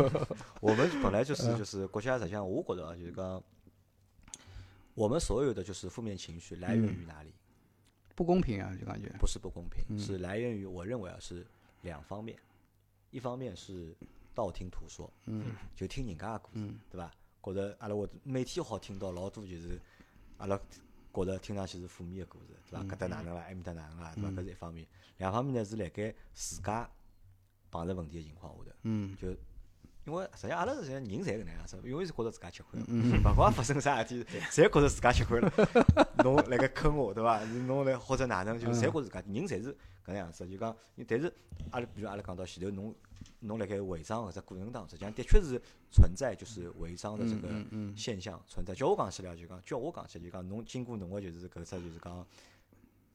[0.62, 3.42] 我们本来就是就是国家实际上我觉得就是讲，
[4.98, 7.32] 我们所有的就是负面情绪来源于哪里？
[8.16, 11.46] 不公平啊，就感觉不是不公平，是来源于我认为啊是
[11.82, 12.36] 两方面。
[13.12, 13.94] 一方面是
[14.34, 17.12] 道听途说，嗯，就听人家的故事，对吧？
[17.40, 19.80] 觉着阿拉我每天好听到老多就是
[20.38, 20.60] 阿拉
[21.14, 22.84] 觉着听上去是负面的故事，对吧？
[22.90, 24.30] 搿搭哪能啦，埃面搭哪能啦，对伐？
[24.30, 24.84] 搿是一方面。
[25.18, 26.90] 两方面呢是辣盖自家
[27.70, 29.32] 碰着问题的情况下头，嗯，就
[30.08, 32.80] 因为实际阿拉实际上人侪搿能样子，永远是觉着自家吃亏，
[33.20, 35.52] 勿管发生啥事体，侪觉着自家吃亏了。
[36.24, 37.44] 侬辣盖坑我，对伐？
[37.66, 39.76] 侬来或者哪能，就侪觉着自家人侪是。
[40.06, 40.74] 搿能样子就讲，
[41.06, 41.30] 但是
[41.70, 42.94] 阿拉比如阿拉讲到前头，侬
[43.40, 45.60] 侬辣盖违章搿只过程当中，实际上的确是
[45.92, 47.48] 存在就是违章的这个
[47.94, 48.74] 现象存在。
[48.74, 52.26] 叫我讲起来就讲，叫我讲起来就讲，侬经过侬个就是搿只就是讲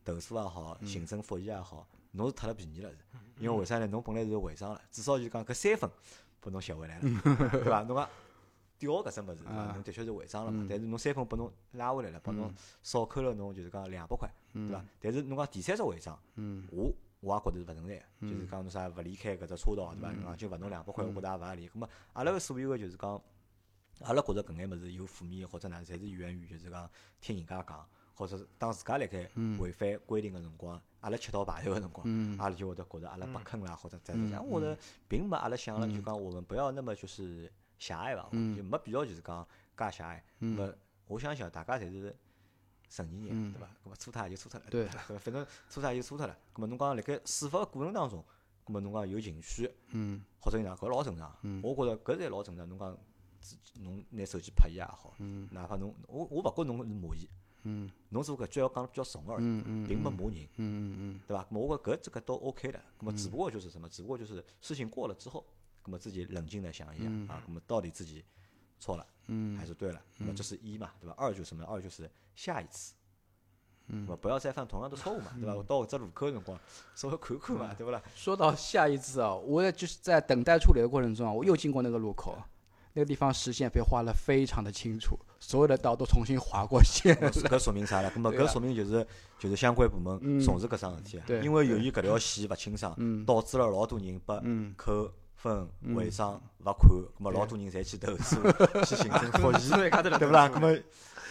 [0.06, 2.92] 投诉也好，行政复议也好，侬是脱了便宜了。
[3.40, 3.88] 因为为啥呢？
[3.88, 5.90] 侬本来是违章了，至少就讲搿三分
[6.44, 7.02] 拨侬吸回来了，
[7.52, 7.82] 对伐？
[7.84, 8.10] 侬讲
[8.78, 10.68] 掉搿只物事，侬的确是违章了嘛。
[10.70, 14.30] 但是侬三分拨侬拉回来了，帮侬少扣了侬就是讲两百块。
[14.54, 14.86] 对伐？
[15.00, 16.20] 但是侬讲第三只违章，
[16.70, 16.92] 我
[17.22, 20.36] 我也觉着是勿存在，就是讲侬啥勿离开搿只车道，对伐？
[20.36, 21.70] 就罚侬两百块，我觉着也勿合理。
[21.70, 23.22] 咁么，阿拉个所有个就是讲，
[24.02, 26.90] 阿拉觉着搿眼物事有负面或者哪，侪是源于就是讲
[27.22, 32.08] 听人家讲，或者是当自家辣盖违反规定个辰光，阿拉吃到排头个辰光，
[32.38, 34.48] 阿拉就会得觉着阿拉被坑啦，或者怎样。
[34.48, 39.48] 我觉着并没阿拉想了，就讲我们不要那么就是狭隘伐，就没必要就是讲
[39.78, 40.24] 介狭隘。
[40.40, 40.74] 么
[41.08, 42.16] 我相信大家侪是。
[42.90, 43.66] 成年人对伐？
[43.84, 45.00] 搿么错脱也就错脱了，对伐？
[45.18, 46.38] 反正错脱也就错脱了。
[46.54, 48.24] 搿么侬讲辣盖司法个过程当中，
[48.64, 51.36] 搿么侬讲有情绪，嗯，或者哪搿老正常。
[51.42, 52.70] 嗯，我觉着搿侪老正常。
[52.70, 52.96] 侬讲
[53.82, 57.28] 侬拿手机拍伊也好，嗯，哪怕侬我我勿觉侬是骂伊，
[57.64, 61.46] 嗯，侬做搿句要讲比较怂而已，嗯嗯，并没骂人，嗯嗯嗯，对伐？
[61.50, 62.80] 我觉搿这个都 OK 的。
[63.00, 63.88] 那么只不过就是什么？
[63.90, 65.46] 只不过就是事情过了之后，
[65.86, 68.24] 那么自己冷静的想一想啊，那么到底自己
[68.80, 70.02] 错了，嗯，还是对了？
[70.18, 71.16] 那么这是一嘛，对伐？
[71.18, 71.64] 二就是什么？
[71.66, 72.94] 二就是下一次。
[73.88, 75.54] 嗯，不要再犯同样的错误嘛，对吧？
[75.54, 76.58] 我到这路口辰光，
[76.96, 78.02] 稍微看看嘛，对不啦？
[78.16, 82.42] 说到下一次啊，我就是在等待处理的过程中啊，我又经过那个路口，
[82.94, 87.16] 那个地方实线被画了非常的清楚，所有的道都重新划过线。
[87.32, 88.10] 搿说明啥了？
[88.16, 89.06] 搿么搿说明就是
[89.40, 94.34] 就是相关部门重视搿桩事体啊，因为由于搿条线勿清爽，导致了老多人被
[94.78, 98.36] 扣分违章罚款，搿么老多人侪去投诉，
[98.86, 99.70] 去行政复议，
[100.20, 100.48] 对不啦？
[100.50, 100.78] 搿么。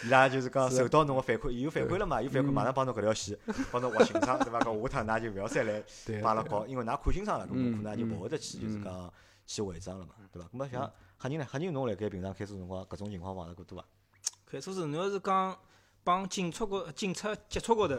[0.05, 2.21] 伊拉就是讲受到侬个反馈，有反馈了嘛？
[2.21, 3.39] 有反馈，马上帮侬搿条线
[3.71, 4.59] 帮侬划清爽，对伐？
[4.59, 5.81] 讲下趟㑚就勿要再来
[6.21, 9.15] 帮阿拉搞，因为㑚看清爽了，搿可能就勿会得去就是讲
[9.47, 10.49] 去违章了嘛，对伐？
[10.53, 10.93] 咾么像
[11.23, 11.47] 黑人呢？
[11.49, 13.87] 黑人侬辣盖平常开车辰光，搿种情况碰着过多伐？
[14.45, 15.57] 开车子，侬要是讲
[16.03, 17.95] 帮警察高警察接触高头，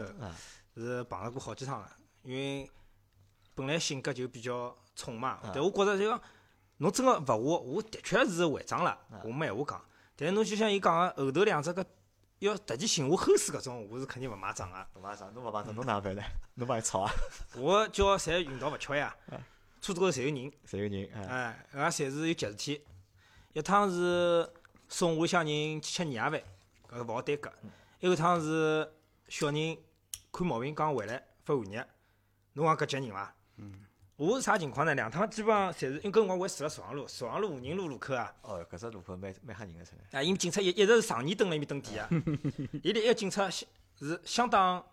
[0.76, 1.90] 是碰着过好几趟了。
[2.22, 2.70] 因为
[3.54, 6.20] 本来性格就比较冲嘛，但我觉着就讲
[6.76, 9.82] 侬真个勿我，我的确是违章了，我没闲话讲。
[10.16, 11.84] 但是侬就像伊讲个后头两只个
[12.40, 14.86] 要特地寻我后事搿种，我是肯定勿买账个。
[14.94, 16.22] 勿买账，侬勿买账，侬哪办呢？
[16.54, 17.12] 侬帮伊吵啊？
[17.56, 19.16] 我叫侪运道勿巧呀，
[19.80, 22.84] 车子高头侪有人，侪有人，哎，俺侪是有急事体。
[23.54, 24.52] 一趟是
[24.88, 26.42] 送屋里向人去吃年夜饭，
[26.90, 27.48] 搿个勿好耽搁；，
[28.00, 28.92] 还有一趟是
[29.28, 29.78] 小人
[30.32, 31.86] 看毛病刚回来发寒热，
[32.54, 33.34] 侬讲搿急人伐？
[33.58, 33.72] 嗯。
[34.16, 34.92] 我是啥情况呢？
[34.96, 38.34] 两趟基本上侪是，因为搿辰光我住辣朝阳路，朝阳路武宁路路口啊。
[38.42, 40.18] 哦，搿只路口蛮蛮吓人个，出来。
[40.18, 42.08] 啊，因为警察一一直是常年蹲辣埃面蹲点啊。
[42.82, 43.66] 伊里一个警察是
[44.24, 44.84] 相当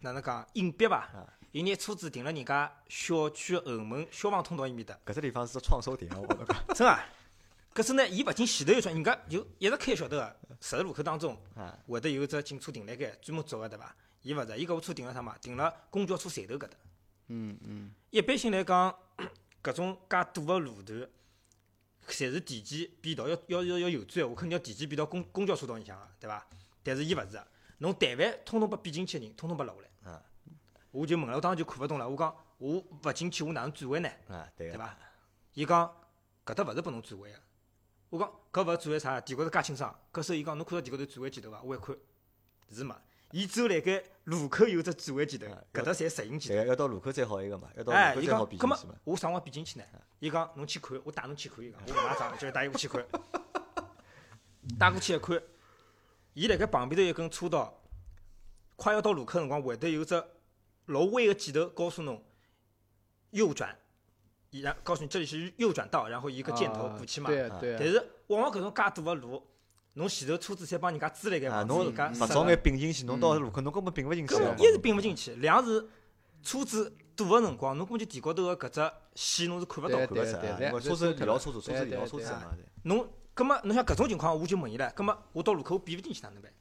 [0.00, 1.08] 哪能讲隐蔽伐？
[1.52, 4.98] 伊拿车子停辣人家小区后门消防通道埃面搭。
[5.06, 6.64] 搿只地方是创收点哦，我讲。
[6.76, 7.02] 真啊！
[7.74, 11.36] 搿是呢，伊勿进前头有窗，人家就一直开晓得个，十字路口当中
[11.86, 13.94] 会得有只警车停辣盖，专门捉个对伐？
[14.20, 15.36] 伊勿是，伊搿部车停辣啥嘛？
[15.40, 16.76] 停辣公交车站头搿搭。
[17.28, 17.90] 嗯嗯。
[18.10, 18.94] 一般性来讲，
[19.64, 21.08] 搿种介堵个路段，
[22.06, 26.46] 侪是提前变道，要要要要右转，我肯定要提前变到公公交车道里向个，对伐？
[26.82, 27.42] 但是伊勿是，
[27.78, 29.88] 侬但凡通通拨变进去个人，通通拨拦下来。
[30.04, 30.22] 嗯。
[30.90, 34.10] 我就问了，我当时就看勿懂了，我讲我勿进去，我哪能转弯呢？
[34.28, 34.94] 啊，对对伐？
[35.54, 35.90] 伊讲
[36.44, 37.38] 搿搭勿是拨侬转弯个。
[38.12, 39.20] 我讲搿勿是转弯啥？
[39.22, 39.98] 地高头介清爽。
[40.12, 41.62] 搿时候伊讲侬看到地高头转弯箭头伐？
[41.62, 41.96] 我一看
[42.70, 43.00] 是嘛。
[43.30, 46.68] 伊只有辣盖路口有只转弯箭头，搿搭侪石英箭头。
[46.68, 48.94] 要到路口再好一个嘛，要到路口再好变进去嘛。
[49.04, 49.84] 我啥辰光变进去呢？
[50.18, 51.64] 伊讲侬去看，我带侬去看。
[51.64, 53.02] 伊讲我勿买账，就带伊过去看。
[54.78, 55.42] 带过去一看，
[56.34, 57.80] 伊辣盖旁边头一根车道，
[58.76, 60.22] 快要到路口辰光，会得有只
[60.84, 62.22] 老弯个箭头告诉侬
[63.30, 63.74] 右转。
[64.60, 67.28] 然告诉你这里是右转道，然后一个箭头过去嘛。
[67.30, 67.76] 对对。
[67.78, 69.42] 但是往往搿种介堵个路，
[69.94, 74.34] 侬前头车子侪帮人家支辣盖嘛，侬自家勿早眼并进去，侬到路口侬根本并勿进去。
[74.58, 75.88] 一是并勿进去，两是
[76.42, 79.96] 车子堵个辰光，侬根本就地高头个搿只线侬是看勿到。
[80.06, 80.66] 对对对。
[80.66, 82.54] 因为车子条车子，车子条车子嘛。
[82.82, 86.52] 侬，葛末侬像搿种情况，我就问伊唻，葛末我到路口我并勿进去哪能办？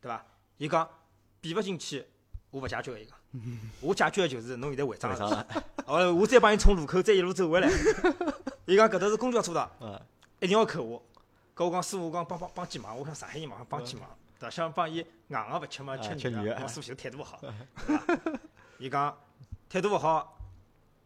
[0.00, 0.26] 对伐？
[0.58, 0.88] 伊讲
[1.40, 2.04] 并勿进去，
[2.58, 3.16] 我勿解决个伊讲。
[3.80, 5.46] 我解决个就是侬现在违章了，
[5.86, 7.70] 哦，我再帮伊从路口再一路走回来。
[8.66, 9.70] 伊讲搿搭是公交车道，
[10.40, 11.02] 一定要扣我。
[11.54, 14.50] 搿我讲师傅，讲帮帮帮几忙，我想上海人嘛，帮几忙，对伐？
[14.50, 14.96] 想帮伊
[15.28, 16.58] 硬个勿吃嘛，吃软个。
[16.62, 17.50] 我师傅就态度勿好， 对
[17.96, 18.40] 伐？
[18.78, 19.16] 伊讲
[19.68, 20.38] 态度勿好，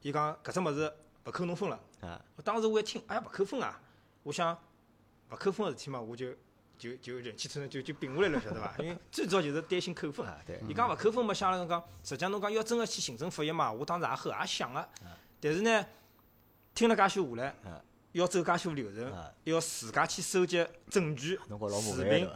[0.01, 0.93] 伊讲搿只物事
[1.27, 1.79] 勿扣侬分了。
[2.37, 3.79] 我当时我一听，哎呀，勿扣分啊！
[4.23, 4.57] 我想
[5.31, 6.33] 勿扣分个事体嘛，我就。
[6.83, 8.75] 就就人气突然就就并下来了，晓得伐？
[8.83, 10.27] 因为最主要就是担心扣分。
[10.69, 14.89] 伊讲勿扣分嘛，想了侬讲，实际上侬讲要真个去行政复议嘛，我当时也后也想个。
[15.41, 15.87] 但是呢，
[16.75, 17.55] 听了介许下来，
[18.11, 19.13] 要走介许流程，
[19.45, 21.39] 要自家去收集证据、
[21.95, 22.29] 视频，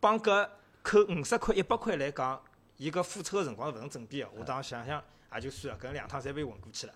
[0.00, 0.48] 帮搿
[0.82, 2.42] 扣五十块、一百块来讲，
[2.78, 4.30] 伊搿付出个辰光是勿成正比个。
[4.30, 6.94] 我当时想想也就算了，搿两趟侪被混过去了，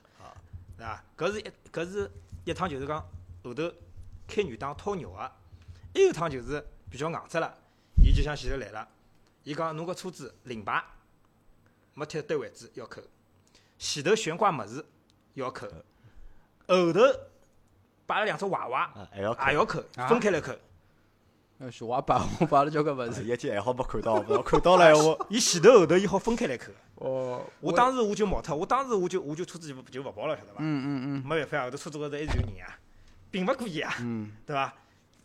[0.78, 1.05] 对伐？
[1.14, 2.11] 搿是一搿是
[2.46, 3.07] 一趟就是讲
[3.44, 3.70] 后头
[4.26, 5.32] 开原档掏肉个。
[5.95, 7.55] 还有趟就是比较硬质了，
[8.03, 8.86] 伊就向前头来了。
[9.45, 10.82] 伊讲侬个车子临牌
[11.95, 13.01] 没贴对位置要扣，
[13.78, 14.84] 前头悬挂物事
[15.34, 15.66] 要扣，
[16.66, 17.01] 后头
[18.07, 20.53] 摆了两只娃娃还要还要扣，分开来扣。
[21.61, 25.26] 那，小娃摆我摆了交关物事，业绩还好没看到，看到了 我。
[25.28, 26.70] 伊前头后头伊好分开来扣。
[26.97, 27.45] 哦。
[27.61, 30.59] 我当时我就毛脱，我当时我就我就车子就就勿跑了，晓得伐？
[30.61, 31.26] 嗯嗯嗯。
[31.26, 32.78] 没办法啊，后头车子高头还是有人啊，
[33.30, 33.93] 并勿过伊啊，
[34.47, 34.72] 对伐？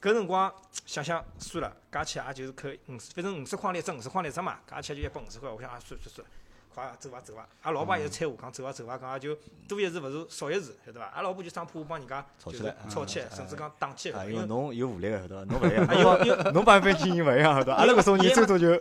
[0.03, 0.53] 搿辰光
[0.85, 5.49] 想想算了，加起来也就是扣五十，反正五十块钿一只，五十块钿一只嘛，加起来就一百五十块。
[5.49, 6.27] 我想啊，算算算，
[6.75, 7.47] 快走伐走伐。
[7.61, 9.33] 阿拉老婆也是催我讲走伐走伐，讲也就
[9.65, 11.05] 多一事勿如少一事，晓得伐？
[11.05, 14.25] 阿拉老婆就生怕我帮人家吵起来，吵起来，甚至讲打起来。
[14.25, 15.45] 因为侬有武力个，晓得伐？
[15.45, 17.77] 侬勿一样，侬帮一般经营勿一样，晓得伐？
[17.77, 18.77] 阿拉搿种人最多就。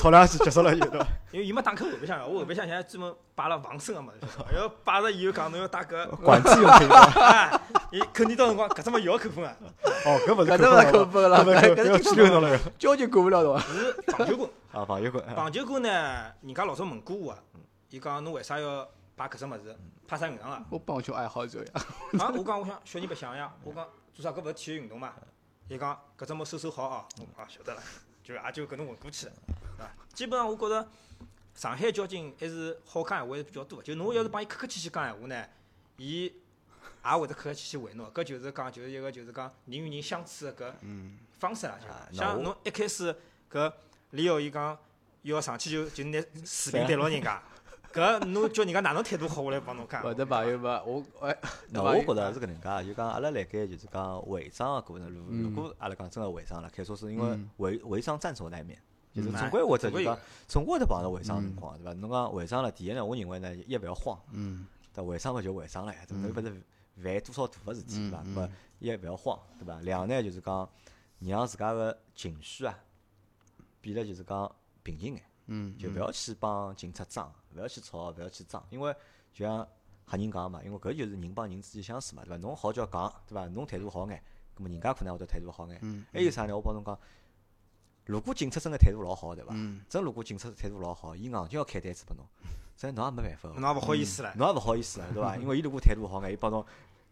[0.00, 1.06] 吵两句结束了，就对伐。
[1.32, 4.12] 因为伊没打开后备箱个，我后备箱现在专门摆了防身个嘛，
[4.54, 7.60] 要摆着以后讲侬要打个管制用品啊，
[7.90, 9.56] 伊肯定到辰光搿只么又要扣分啊。
[10.04, 12.58] 哦，搿勿是扣分了，搿要拘留侬了。
[12.78, 15.24] 交警管不了的是棒球棍 啊，棒球棍。
[15.34, 15.88] 棒球棍呢，
[16.42, 17.38] 人家老早问过我个，
[17.90, 18.86] 伊讲侬为啥要
[19.16, 19.76] 摆搿只物事？
[20.06, 20.62] 怕啥银行啊？
[20.70, 21.66] 我棒球爱好者呀。
[22.20, 25.12] 啊，我讲我想小人白相呀，我讲做啥搿勿是体育运动嘛？
[25.68, 27.04] 伊讲搿只么收收好哦，
[27.36, 27.80] 啊晓得了。
[28.26, 29.32] 就也就搿能混过去了，
[29.78, 30.88] 啊，基本上我觉着
[31.54, 33.80] 上海交警还是好讲闲话还是比较多。
[33.80, 35.46] 就侬要是帮伊客客气气讲闲话呢，
[35.96, 38.10] 伊也会得客客气气回侬。
[38.12, 40.72] 搿就是讲，就是一个就是讲人与人相处的搿
[41.38, 41.78] 方式啦。
[42.10, 43.14] 就像侬一开始
[43.48, 43.72] 搿
[44.10, 44.76] 李浩伊讲
[45.22, 47.40] 要上去就就拿视频对牢人家。
[47.96, 50.02] 搿侬叫人家哪能态度好，我来帮侬讲。
[50.04, 51.34] 我的朋友嘛，我哎，
[51.72, 58.78] 那我觉着是搿能介，就讲阿拉辣盖就是讲违章个过程，如如果阿拉讲真个违章了，开车是因为违违章在所难免，
[59.14, 61.92] 就是总归或者就讲总归会得碰到违章情况，对伐？
[61.94, 66.24] 侬讲违章了，第一呢，我认为呢，一勿要慌，嗯，对违章嘛就违章了，对伐？
[66.24, 68.22] 勿是犯多少大个事体，对伐？
[68.22, 69.80] 咾一勿要慌，对伐？
[69.80, 70.68] 两呢就是讲
[71.20, 72.78] 让自家个情绪啊
[73.80, 75.22] 变得就是讲平静眼。
[75.46, 78.94] 嗯，就勿要去帮警察争，勿要去吵，勿要去争，因为
[79.32, 79.66] 就像
[80.06, 82.36] 吓人讲嘛，因为搿就是人帮人之间相处嘛，对伐？
[82.38, 83.46] 侬好叫讲，对伐？
[83.48, 84.22] 侬态度好眼，
[84.54, 85.78] 葛末人家可能会得态度好眼。
[85.82, 86.04] 嗯。
[86.12, 86.56] 还有啥呢？
[86.56, 86.98] 我帮侬讲，
[88.04, 89.52] 如果警察真个态度老好，对伐？
[89.54, 89.80] 嗯。
[89.88, 92.24] 真如果警察态度老好，伊硬就要开单子拨侬，
[92.76, 93.48] 所以侬也没办法。
[93.58, 94.34] 侬也勿好意思了。
[94.36, 95.36] 侬也勿好意思了，对伐？
[95.36, 96.64] 因为伊如果态度好眼，伊帮侬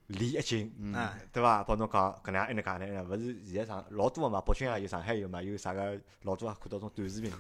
[0.08, 1.64] 李一近，嗯，对伐？
[1.64, 3.04] 帮侬讲搿能样一能介呢？
[3.04, 7.32] 勿是现在上老多个嘛，北京也有，上海有嘛，有啥个老多也看到种短视频，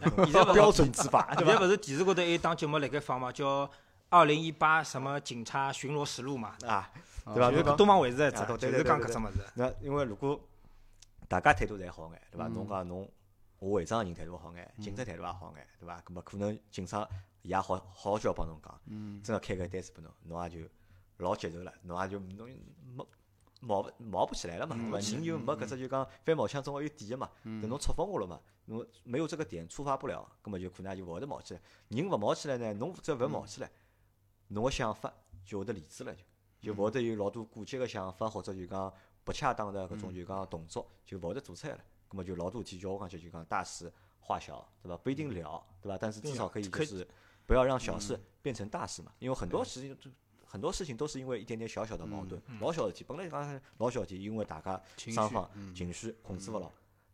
[0.54, 3.66] 标准执法，现在勿是电视高头还有档节目辣盖放嘛，叫
[4.08, 6.90] 《二零一八什么警察巡逻实录》嘛，啊，
[7.26, 7.50] 对伐？
[7.50, 9.44] 就东方卫视一只，就是讲搿只物事。
[9.54, 10.40] 那因为如果
[11.28, 12.48] 大家态度侪好眼，对伐？
[12.48, 13.06] 侬讲侬
[13.58, 16.00] 我违章人态度好眼，警察态度也好眼，对伐？
[16.00, 17.06] 搿么可能警察
[17.42, 18.80] 也好好叫帮侬讲，
[19.22, 20.66] 真个开个单子拨侬，侬也就
[21.18, 22.48] 老接受了，侬也就侬
[22.94, 23.06] 没。
[23.60, 24.98] 冒勿冒不起来了嘛，对伐？
[24.98, 27.30] 人就没搿只就讲翻毛腔总归有底个嘛。
[27.42, 31.60] 等侬触发我了嘛，侬没有这个点触发不了，葛末就可能就勿会得冒起来。
[31.88, 33.70] 人勿冒起来呢，侬只要勿冒起来，
[34.48, 35.10] 侬个想法
[35.46, 36.14] 就会得理智了，
[36.60, 38.92] 就就勿会得有老多过激个想法或者就讲
[39.24, 41.80] 不恰当的搿种就讲动作就勿会得做出来了。
[42.08, 43.90] 葛末就老多事体叫我讲就就讲大事
[44.20, 44.96] 化小，对伐？
[44.98, 45.96] 不一定了，对伐？
[45.96, 47.08] 但是至少可以就是
[47.46, 50.10] 不要让小事变成大事嘛，因为很多事情都。
[50.54, 56.70] 很多事情都是因为一点点小小的矛盾，老小事体，本来讲老小事体，因为大家双方情绪控制勿牢，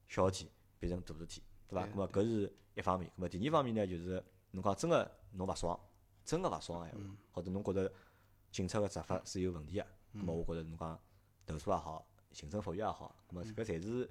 [0.08, 1.86] 小事体变成大事体，对伐？
[1.86, 3.10] 那么搿是一方面。
[3.16, 5.80] 那么第二方面呢，就是侬讲真个侬勿爽，
[6.22, 7.90] 真个勿爽个闲话，或者侬觉着
[8.52, 11.00] 警察个执法是有问题个，那么我觉着侬讲
[11.46, 14.06] 投诉也好，行政复议也好，那么搿侪是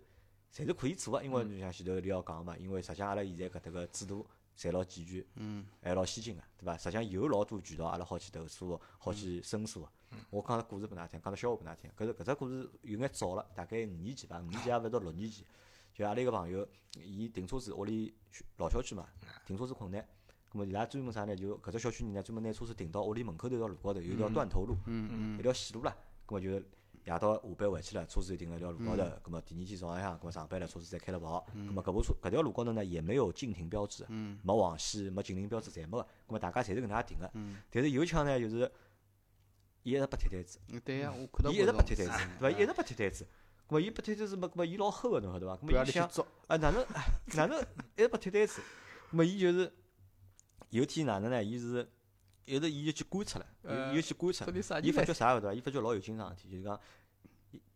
[0.52, 4.26] 侪是可以做个，因为就像前头你要讲嘛，因为实际阿拉现在搿搭个制度。
[4.60, 6.78] 侪老健全，嗯还老先进个，对伐？
[6.78, 9.90] 实际上有老多渠道，阿拉好去投诉，好去申诉个。
[10.30, 11.90] 我讲个故事拨㑚听，讲个笑话拨㑚听。
[11.98, 14.38] 搿是搿只故事有眼早了，大概五年前伐？
[14.40, 15.46] 五年前也勿到六年前。
[15.94, 16.68] 就阿拉一个朋友，
[17.02, 18.14] 伊停车子，屋里
[18.58, 19.08] 老小区嘛，
[19.46, 20.06] 停车子困难。
[20.52, 21.34] 咾么伊拉专门啥呢？
[21.34, 24.76] 就搿只小区人呢，专门拿车子停到屋里门口头条路高头，有一条断头路，
[25.38, 25.96] 一条死路啦。
[26.28, 26.62] 咾么就。
[27.06, 29.04] 夜到下班回去了，车子就停辣条路高头。
[29.24, 31.46] 咁么第二天早浪向，咁么上班了，车子再开了跑。
[31.56, 34.06] 咁么搿部车搿条路高头呢，也没有禁停标志，
[34.44, 36.04] 没黄线，没禁停标志，侪没个。
[36.28, 37.32] 咁么大家侪是搿能介停个。
[37.72, 38.72] 但是有枪呢，就是
[39.84, 40.60] 伊一直拨贴单子。
[40.84, 42.60] 对呀，我看到伊一直拨贴单子， 对伐？
[42.60, 43.28] 一直拨贴单子。
[43.68, 45.56] 咁么伊拨贴单子，么咁么伊老厚个，侬晓得伐？
[45.56, 46.08] 咁么伊想，
[46.48, 46.86] 啊哪能
[47.36, 47.60] 哪能
[47.96, 48.62] 一直拨贴单子？
[49.12, 49.72] 咁么伊就是
[50.70, 51.44] 有天哪能呢？
[51.44, 51.90] 伊是。
[52.56, 54.46] 一直伊就去观察了，伊又去观察，
[54.82, 55.54] 伊发觉啥个对伐？
[55.54, 56.80] 伊发觉老有劲桩事体，就是讲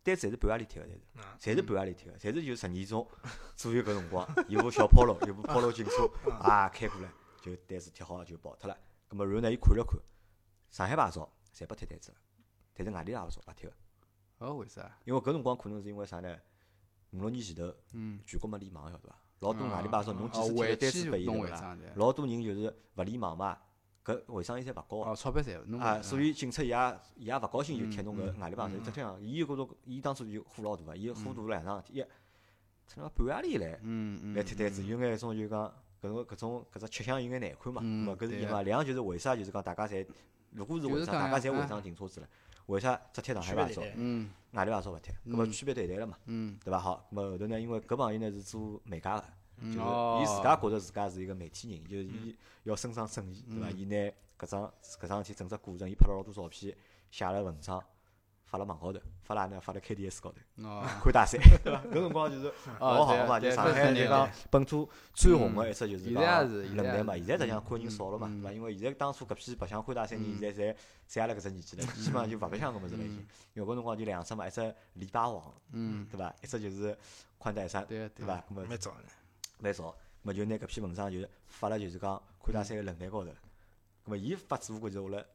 [0.04, 3.08] 单子侪是半夜里贴个，侪是，侪是半夜里贴个，侪是就十二钟
[3.56, 6.10] 左右搿辰光，有部小 Polo，有部 Polo 警车
[6.42, 7.10] 啊开过来，
[7.42, 8.78] 就单子贴好就跑脱了。
[9.10, 9.98] 咁么然后呢，伊看了看，
[10.72, 12.18] 上海牌照侪拨贴单子了，
[12.74, 13.76] 但是外地牌照勿贴个。
[14.40, 14.98] 哦，为啥？
[15.06, 16.38] 因为搿辰光可能是因为啥呢？
[17.12, 19.16] 五六年前头，嗯全国没联网，晓得伐？
[19.40, 21.78] 老多外地牌照侬即使贴个单子拨伊对伐？
[21.96, 23.58] 老多人就是勿联网嘛。
[24.06, 28.92] 搿违章伊侪勿高哦，钞票侪啊，所以警察伊也伊也勿高兴，就贴侬搿外地牌照。
[28.92, 32.06] 只样，伊又觉着，伊当初就火老大个，伊火大两桩事体，一，
[32.88, 33.80] 他妈半夜里来
[34.36, 37.82] 来贴单子，有眼种就讲搿种搿种搿只吃相有眼难看嘛。
[37.82, 38.62] 咾搿是一嘛。
[38.62, 40.06] 两就是为啥就是讲大家侪，
[40.52, 42.28] 如果是违章，大家侪违章停车子了，
[42.66, 45.16] 为啥只贴上海牌照，外地牌照勿贴？
[45.26, 46.18] 搿么区别对待了嘛？
[46.26, 46.78] 对伐？
[46.78, 49.24] 好，咾么后头呢，因为搿朋友呢是做美甲个。
[49.72, 53.70] 就是伊自家觉着自家是一个媒体人，就是伊要伸张正义，对伐？
[53.72, 53.96] 伊拿
[54.40, 56.76] 搿桩搿桩事体整只过程，伊拍了老多照片，
[57.12, 57.82] 写了文章，
[58.46, 59.60] 发了网高头，发了呢？
[59.62, 60.38] 发了 KDS 高头，
[61.04, 61.82] 看大赛，对伐？
[61.86, 66.24] 搿辰光就是老好个嘛，就上海就讲本土最红个一只就是讲
[66.76, 67.16] 论坛嘛。
[67.16, 68.52] 现在实际上看人少了嘛，对伐？
[68.52, 70.76] 因为现在当初搿批白相看大赛人，现在侪
[71.10, 73.26] 侪阿拉搿只年纪了，基本上就勿白相搿物事了已经。
[73.54, 75.54] 因为搿辰光就两只嘛，一只篱笆王，
[76.12, 76.34] 对伐？
[76.42, 76.98] 一只就是
[77.38, 78.44] 宽带山，对伐？
[78.50, 79.04] 蛮早的。
[79.60, 83.32] 蛮少，么就拿搿篇文章就发了，就是讲宽带山个论坛高头。
[84.06, 85.26] 咁么伊发只不过就是为了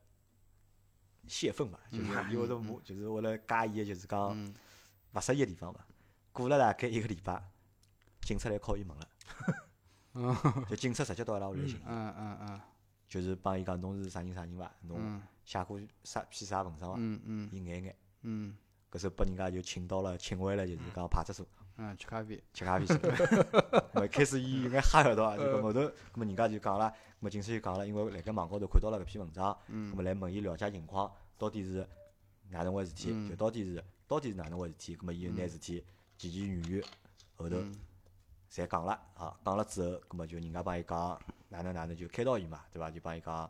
[1.26, 4.54] 泄愤嘛，就是伊会得骂，就是为了加伊个就是讲
[5.14, 5.80] 勿适意个地方嘛。
[6.32, 7.42] 过了大概一个礼拜，
[8.20, 11.80] 警察来敲伊门了， 就警察直接到阿拉屋里来寻。
[11.86, 12.60] 嗯嗯嗯。
[13.08, 14.70] 就是帮伊讲侬是啥人啥人伐？
[14.82, 16.96] 侬写过啥篇啥文章伐？
[16.98, 17.48] 嗯嗯。
[17.50, 17.96] 伊眼眼。
[18.22, 18.56] 嗯。
[18.90, 21.46] 搿时候拨人家就请到了，请回了，就是讲派出所。
[21.80, 22.92] 嗯，吃咖啡，吃咖啡去。
[23.94, 25.36] 咾一开始伊有眼吓晓得伐？
[25.36, 31.88] 就搿后头，咾么人家就讲了，咾么警察就讲了，因为辣盖网高头看到了搿篇文章，咾么来问伊了解情况，到底是
[32.50, 33.28] 哪能回事体？
[33.28, 34.96] 就到底是到底是哪能回事体？
[34.96, 35.84] 咾么伊就拿事体
[36.16, 36.84] 前前缘缘
[37.36, 37.56] 后头
[38.50, 41.16] 侪讲了，啊，讲了之后，咾么就人家帮伊讲
[41.48, 42.90] 哪能哪能就开导伊嘛，对伐？
[42.90, 43.48] 就帮伊讲，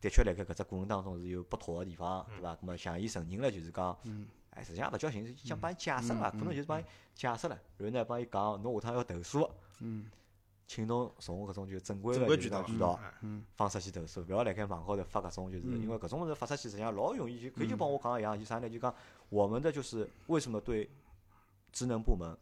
[0.00, 2.54] 的确辣盖搿只过程当中是有不妥个地方，对伐？
[2.54, 3.98] 咾么向伊承认了，就是讲。
[4.62, 6.84] 实际上勿叫寻，想帮伊解释嘛，可能就是帮伊
[7.14, 10.06] 解释了，然后呢帮伊讲，侬下趟要投诉，嗯。
[10.70, 13.00] 请侬从搿种就正规的渠道渠道
[13.56, 18.68] 方式去投诉，勿要辣盖网高头发搿种，就是因为搿种物事发出去，实际上老容易就就帮我讲一样，就啥呢？
[18.68, 18.94] 就讲
[19.30, 20.86] 我们的就是为什么对
[21.72, 22.36] 职能部门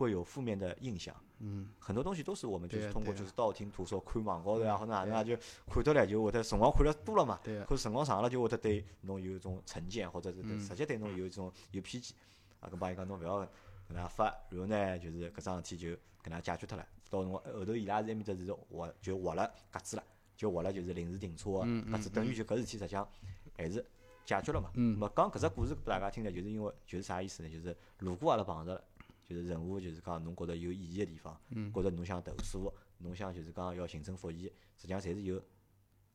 [0.00, 1.14] 会有负面的印象。
[1.40, 5.36] 嗯，很多东西都是我们就是通过就是道听途说、看网高头啊，或者哪能啊，就
[5.68, 12.16] 看到了就会得辰光看了多了嘛，对或者辰光长了就会得对侬有一种成见，或者是直接对侬有一种有偏见。
[12.60, 13.48] 啊，跟帮伊讲侬勿要搿
[13.88, 16.86] 能样发，然后呢就是搿桩事体就搿能样解决脱了。
[17.10, 20.04] 到辰光后头伊拉是埃面搭是活就活了格子了，
[20.36, 23.08] 就活了就是临时停车个嗯格子，等于就搿事体实际上
[23.56, 23.84] 还是
[24.26, 24.70] 解决了嘛。
[24.74, 27.48] 嗯那么讲搿只故事拨大家听呢，就是因为就是啥意思呢？
[27.48, 28.84] 就是如果阿拉碰着了，
[29.30, 35.40] 就是任何就是讲侬觉着有意义个地方，嗯觉着侬想投诉，侬想就是讲要行政复议，实际上侪是有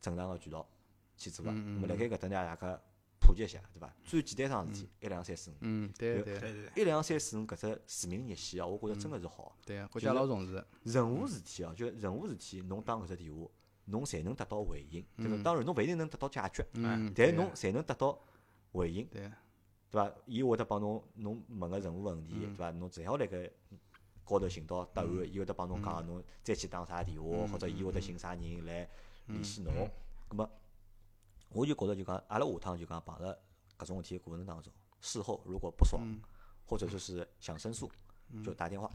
[0.01, 0.67] 正常个渠道
[1.15, 1.51] 去做个。
[1.51, 2.81] 嗯嗯那么辣盖搿搭呢，大家
[3.21, 3.95] 普及一下，对伐？
[4.03, 9.57] 最简单桩事体，一两三四五，嗯，对对对对，一两三四五搿只市民热线啊，我觉着真个是好。
[9.65, 10.61] 对啊，国家老重视。
[10.83, 13.47] 任何事体哦，就任何事体，侬打搿只电话，
[13.85, 15.35] 侬侪能得到回应，对伐？
[15.37, 18.19] 嗯当然，侬勿一定能得到解决，嗯，但对侬侪能得到
[18.73, 19.31] 回应，对，
[19.95, 20.11] 对伐？
[20.25, 22.71] 伊会得帮侬侬问个任何问题，嗯对伐？
[22.71, 23.49] 侬只要辣盖
[24.25, 28.87] 高头寻到答案，伊会得帮侬讲侬再去打啥电话，嗯或者伊会得寻啥人来
[29.27, 29.89] 联系侬嗯。
[30.27, 30.49] 葛么，
[31.49, 33.39] 我就觉着就讲，阿拉下趟就讲碰着
[33.77, 36.19] 搿种事体过程当中，事后如果不爽，嗯
[36.67, 37.89] 或者就是想申诉，
[38.43, 38.89] 就打电话，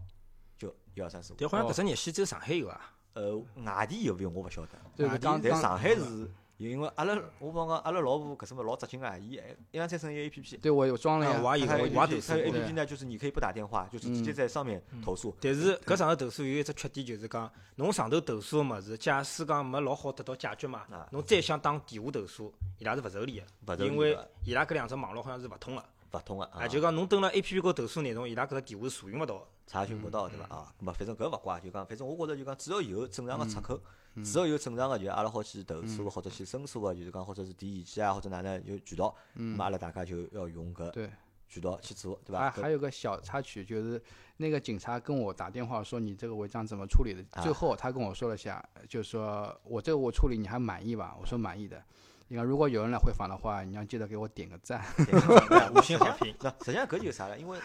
[0.59, 1.37] 就一二三四五。
[1.39, 2.97] 但好像搿只热线只有上海有啊。
[3.15, 6.29] 呃，外地有没有我勿晓得，就是刚刚但上海是
[6.69, 11.57] 因为阿拉，我帮讲阿拉老婆搿什么老扎劲啊，伊还一两三三一 A P P，对我有装了我。
[11.57, 15.35] 也有我也投诉它有 A 诉 P P 呢，就是你可以不打电话，就是直接在上面投诉。
[15.41, 25.85] 但是搿上头投诉有一只缺点，就是讲侬上头投诉个物事，假使讲没老好得到解决嘛啊，侬再想打电话投诉，伊拉是勿受理个，因为伊拉搿两只网络好像是勿通个。
[26.13, 29.47] 勿通个啊啊，，就讲侬登了 A P P 高投诉内容，伊拉搿只电话是查询勿到个。
[29.71, 30.57] 查询不到对伐？
[30.57, 33.81] 啊，咁么反正搿勿怪，就讲反正我觉着就讲只要有正常个出口，
[34.15, 41.09] 嗯只要有正常个就阿拉好去投诉或者去申诉个，就是讲或者是提意见啊或者哪能有渠道，咁么阿拉大家就要用搿
[41.47, 42.51] 渠道去做，对伐？
[42.51, 44.03] 搿还还有个小插曲，就是
[44.39, 51.17] 那个警察跟我打电话说你这个违章怎么处理的，啊最后他跟我说了下，就是说我这个我处理你还满意吧？
[51.21, 51.81] 我说满意的。
[52.27, 54.85] 你看，如果有人来回访的话，你要记得给我点个赞。
[55.75, 56.35] 五星好评。
[56.41, 57.37] 那实际上搿就是啥呢？
[57.37, 57.59] 因为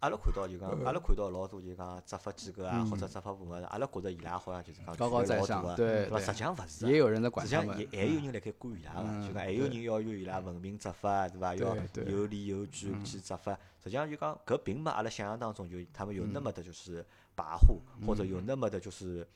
[0.00, 6.16] 阿拉看到就讲，阿拉看到老多就讲执法机构啊，或者执法部门，阿拉觉着伊拉好像就是讲高高在上对伐？
[6.16, 6.90] 对实际上勿是啊。
[6.90, 7.86] 也有人在实际上也。
[7.86, 11.54] 还有人辣盖管伊拉个，嗯就讲还有人要求伊拉文明执法，对伐？
[11.54, 11.76] 要
[12.06, 13.52] 有理有据去执法。
[13.82, 17.04] 实际上就讲搿并没阿拉想象当中就他们有那么的就是
[17.36, 19.26] 跋扈，或者有那么的就是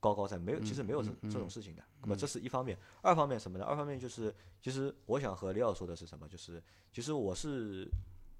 [0.00, 1.82] 高高在没有，其实没有这这种事情的。
[2.00, 3.64] 那么这是一方面，二方面什么呢？
[3.64, 6.26] 二方面就是，其实我想和李奥说的是什么？
[6.28, 6.62] 就是
[6.92, 7.86] 其实我是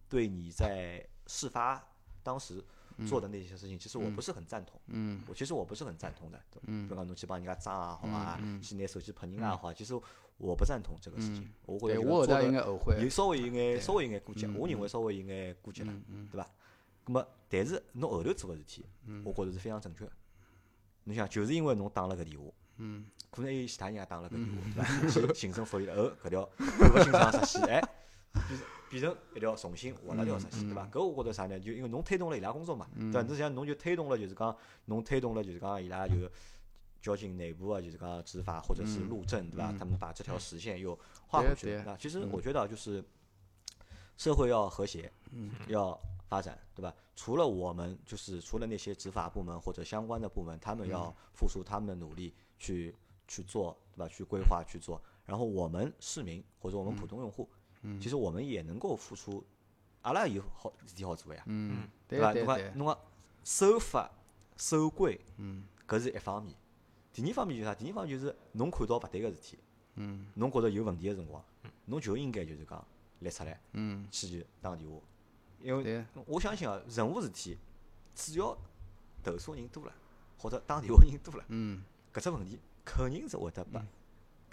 [0.09, 1.83] 对你在事发
[2.23, 2.63] 当时
[3.07, 4.81] 做的那些事情，其实我不是很赞同。
[4.87, 9.95] 嗯我其实我不是很赞同的，嗯比如讲侬去帮人家装也好啊，去拿手机拍人家也好啊，其实
[10.39, 11.49] 我不赞同这个事情。
[11.67, 13.09] 我觉对得我后头应该有后悔。
[13.09, 15.93] 稍微有眼稍微有眼过激，嗯我认为稍微有眼过激了
[16.31, 16.49] 对吧？
[17.07, 18.85] 那么，但是侬后头做个事体，
[19.25, 20.13] 我觉着是非常正确的。
[21.05, 22.45] 侬想，就是因为侬打了个电话，
[22.79, 25.33] 嗯可能还有其他人也打了个电话，对伐？
[25.33, 27.83] 去行政复议了，后搿条看勿清爽实线，哎，
[28.95, 30.87] 变成一条重新划了条实线，对伐？
[30.87, 31.59] 搿我觉着啥呢？
[31.59, 33.23] 就因为侬推动了伊拉工作嘛，对伐？
[33.23, 36.15] 侬像侬就推动了，就是讲侬推动了，就是讲伊拉就
[37.03, 39.73] 交警内部啊，就是讲执法或者是路政，对伐？
[39.73, 43.05] 他们把这条实线又划过去那其实我觉得就是
[44.17, 45.11] 社会要和谐，
[45.67, 46.95] 要发展，对吧？
[47.17, 52.95] 除了我们，就是除了那些执法部门或者相关的部门，他们要付出他们的努力去
[53.27, 54.09] 去做，对吧？
[54.09, 55.03] 去规划去做。
[55.27, 57.49] 然后我们市民或者我们普通用户，
[58.01, 59.45] 其实我们也能够付出，
[60.03, 62.33] 阿拉有好事体好做呀，嗯，对伐？
[62.33, 62.65] 侬对对。
[62.69, 62.99] 讲，侬讲
[63.45, 64.11] 守法
[64.57, 65.65] 守规，嗯。
[65.87, 66.55] 搿是一方面。
[67.13, 67.75] 第二方面就是啥？
[67.75, 69.59] 第二方面就是侬看到勿对个事体，
[69.97, 70.27] 嗯。
[70.35, 71.45] 侬觉着有问题个辰光，
[71.85, 72.85] 侬就应该就是讲
[73.21, 74.97] 立出来，嗯，去就打电话，
[75.61, 77.59] 因为对，我相信啊，任何事体，
[78.15, 78.57] 只要
[79.23, 79.93] 投诉人多了，
[80.39, 81.85] 或者打电话人多了，嗯。
[82.13, 83.79] 搿只问题肯定是会得被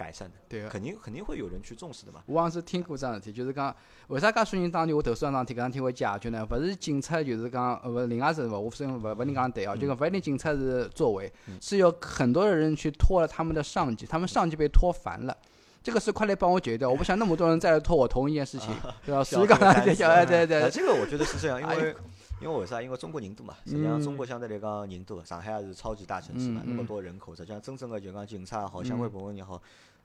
[0.01, 0.69] 改善的，对啊。
[0.71, 2.23] 肯定肯定会有人去重视的嘛。
[2.25, 3.75] 我好像是听过桩事体，就是讲
[4.07, 6.47] 为啥介许人打电话投诉桩事体，搿桩事体会解决呢？
[6.49, 11.31] 勿是警察就是讲，呃，勿另外是勿，我虽然勿勿能讲对啊，就讲勿一定警察是作为，
[11.61, 15.37] 是有很多的人去拖了他们的上级，他们上级被拖烦了。
[15.83, 18.69] 这个事快来帮我解决掉，我不想那么多人再来拖我同一件事情，
[19.03, 19.23] 对吧？
[19.23, 21.95] 所以讲对对对这个我觉得是这样，因哎为
[22.39, 22.79] 因为为啥？
[22.79, 29.59] 因为中国人多嘛，实际上中国相对来讲人多，上海也是超级大城市嘛，嗯那么多人口，实际上真正的就讲警察也好，相关部门也好，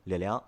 [0.07, 0.43] 力量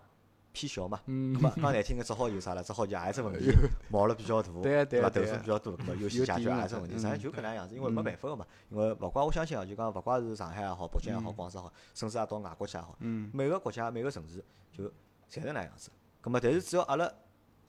[0.53, 1.01] 偏小嘛。
[1.07, 2.65] 嗯咁么讲难听个，只好有啥了？
[2.65, 3.53] 只好就也是问题
[3.91, 5.11] 冒了比较大，对啊对啊伐？
[5.11, 8.45] 投诉比较多，咁么优先解决也是问题，实际上就搿能样子，因为没办法个嘛。
[8.71, 14.85] 因为勿怪我相信啊，就讲勿怪是上海也好，北京也好，广州也好，甚至也到外国去也好，嗯每个国家每个城市就
[15.31, 15.91] 侪是那样子。
[16.23, 17.09] 咁么，但是只要阿拉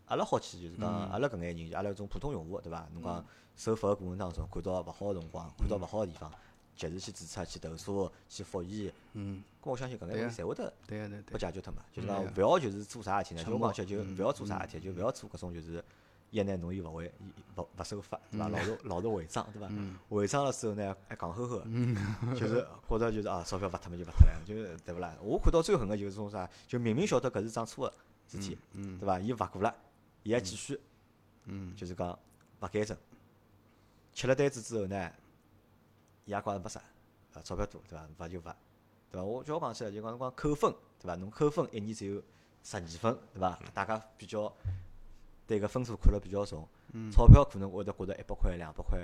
[0.06, 2.88] 阿拉好去就是讲，阿拉搿眼人，阿拉种普通用户，对伐？
[2.94, 3.24] 侬讲
[3.56, 6.32] 受罚个过程当中，看到勿好个辰光，看到勿好个地方，
[6.88, 8.92] 及时去注册、去投诉、去复议。
[9.14, 9.44] 嗯。
[9.62, 11.84] 咾我相信搿眼事侪会得对对拨解决脱嘛。
[11.94, 13.44] 就是讲勿要就是做啥事体呢？
[13.44, 15.84] 就讲起就勿要做啥事体，就勿要做搿种就是
[16.32, 17.12] 一拿侬又勿会，
[17.58, 18.48] 勿勿守法，对伐？
[18.48, 19.70] 老是老是违章，对伐？
[20.10, 21.64] 违章了之后呢，还戆呵呵，
[22.40, 25.14] 就是觉着就是啊，钞票罚脱嘛就罚脱了，就是对勿啦？
[25.22, 27.94] 我看到最狠个就是种啥，就明明晓得搿是桩错个
[28.28, 29.20] 事体，对伐？
[29.20, 29.76] 伊罚过了，
[30.24, 30.80] 伊还继续，
[31.46, 32.18] 嗯就是讲
[32.62, 32.96] 勿改正。
[34.14, 35.12] 吃了单子之后呢，
[36.30, 36.80] 伊也觉着没啥，
[37.34, 38.08] 啊，钞票多，对伐？
[38.16, 38.56] 罚就罚，
[39.10, 39.26] 对伐？
[39.26, 40.72] 我叫我讲起来，就讲侬讲扣分，
[41.02, 41.16] 对伐？
[41.16, 42.22] 侬扣分一年只有
[42.64, 43.60] 十二分，对伐？
[43.74, 44.54] 大家比较
[45.48, 46.68] 对搿分数看了比较重，
[47.12, 49.00] 钞票可能会得觉着一百块、两百块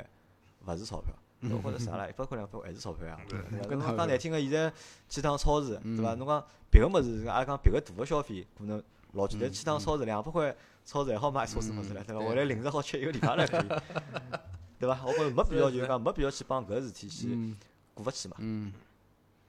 [0.68, 1.12] 勿是钞票，
[1.42, 2.08] 我觉着啥啦？
[2.08, 3.20] 一百块、两百块还是钞票呀？
[3.68, 4.72] 讲难听个，现在
[5.10, 6.14] 去趟超市，对伐？
[6.14, 8.78] 侬讲别个物事，阿拉讲别个大个消费，可能
[9.14, 10.56] 老贵，但去趟超市两百块，
[10.86, 12.24] 超市还好买超市物事了，对伐？
[12.24, 13.68] 回来零食好吃一个礼拜了可以。
[14.80, 15.00] 对伐？
[15.06, 17.56] 我觉着没必要，就是讲没必要去帮搿事体去
[17.94, 18.36] 过勿去嘛。
[18.40, 18.72] 嗯。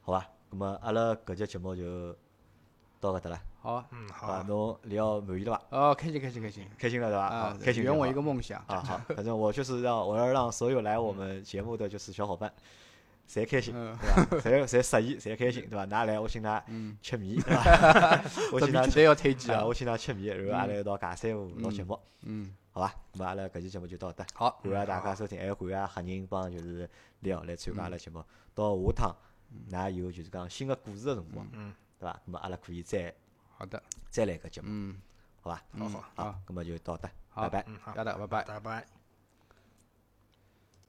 [0.03, 0.27] 好伐？
[0.51, 2.15] 咁么阿拉搿节节目就
[3.01, 3.41] 到搿搭了。
[3.61, 3.85] 好。
[3.91, 4.43] 嗯，好。
[4.45, 5.63] 侬你要满意了吧？
[5.71, 6.65] 哦，开心开心开心。
[6.79, 7.27] 开心了对吧？
[7.27, 7.83] 啊，开心。
[7.83, 8.63] 圆我一个梦想。
[8.69, 12.53] 啊好，反正我就是让我要让所有来我们节目的就是小伙伴，
[13.29, 14.25] 侪开心，对伐？
[14.39, 15.87] 侪侪适意，侪开心，对伐？
[15.87, 16.63] 㑚来我请㑚
[17.03, 18.23] 吃面， 对伐？
[18.53, 19.65] 我请㑚绝对要推荐啊！
[19.65, 21.99] 我请㑚吃面，然后阿拉一道尬三胡录节目。
[22.23, 22.55] 嗯。
[22.71, 22.95] 好伐？
[23.15, 24.27] 咁阿拉搿期节目就到搿搭。
[24.35, 26.89] 好，感谢大家收听，还感谢黑人帮就是
[27.21, 28.23] 廖来参加阿拉节目。
[28.55, 29.17] 到下趟，
[29.71, 31.47] 㑚有就是讲新个故事个辰光，
[31.99, 32.13] 对伐？
[32.27, 33.13] 咁么阿拉可以再
[33.57, 34.97] 好的再来个节目，嗯，
[35.41, 35.63] 好伐？
[35.79, 38.96] 好好好，咁么就到搿搭，拜拜，嗯，好，拜拜，拜拜。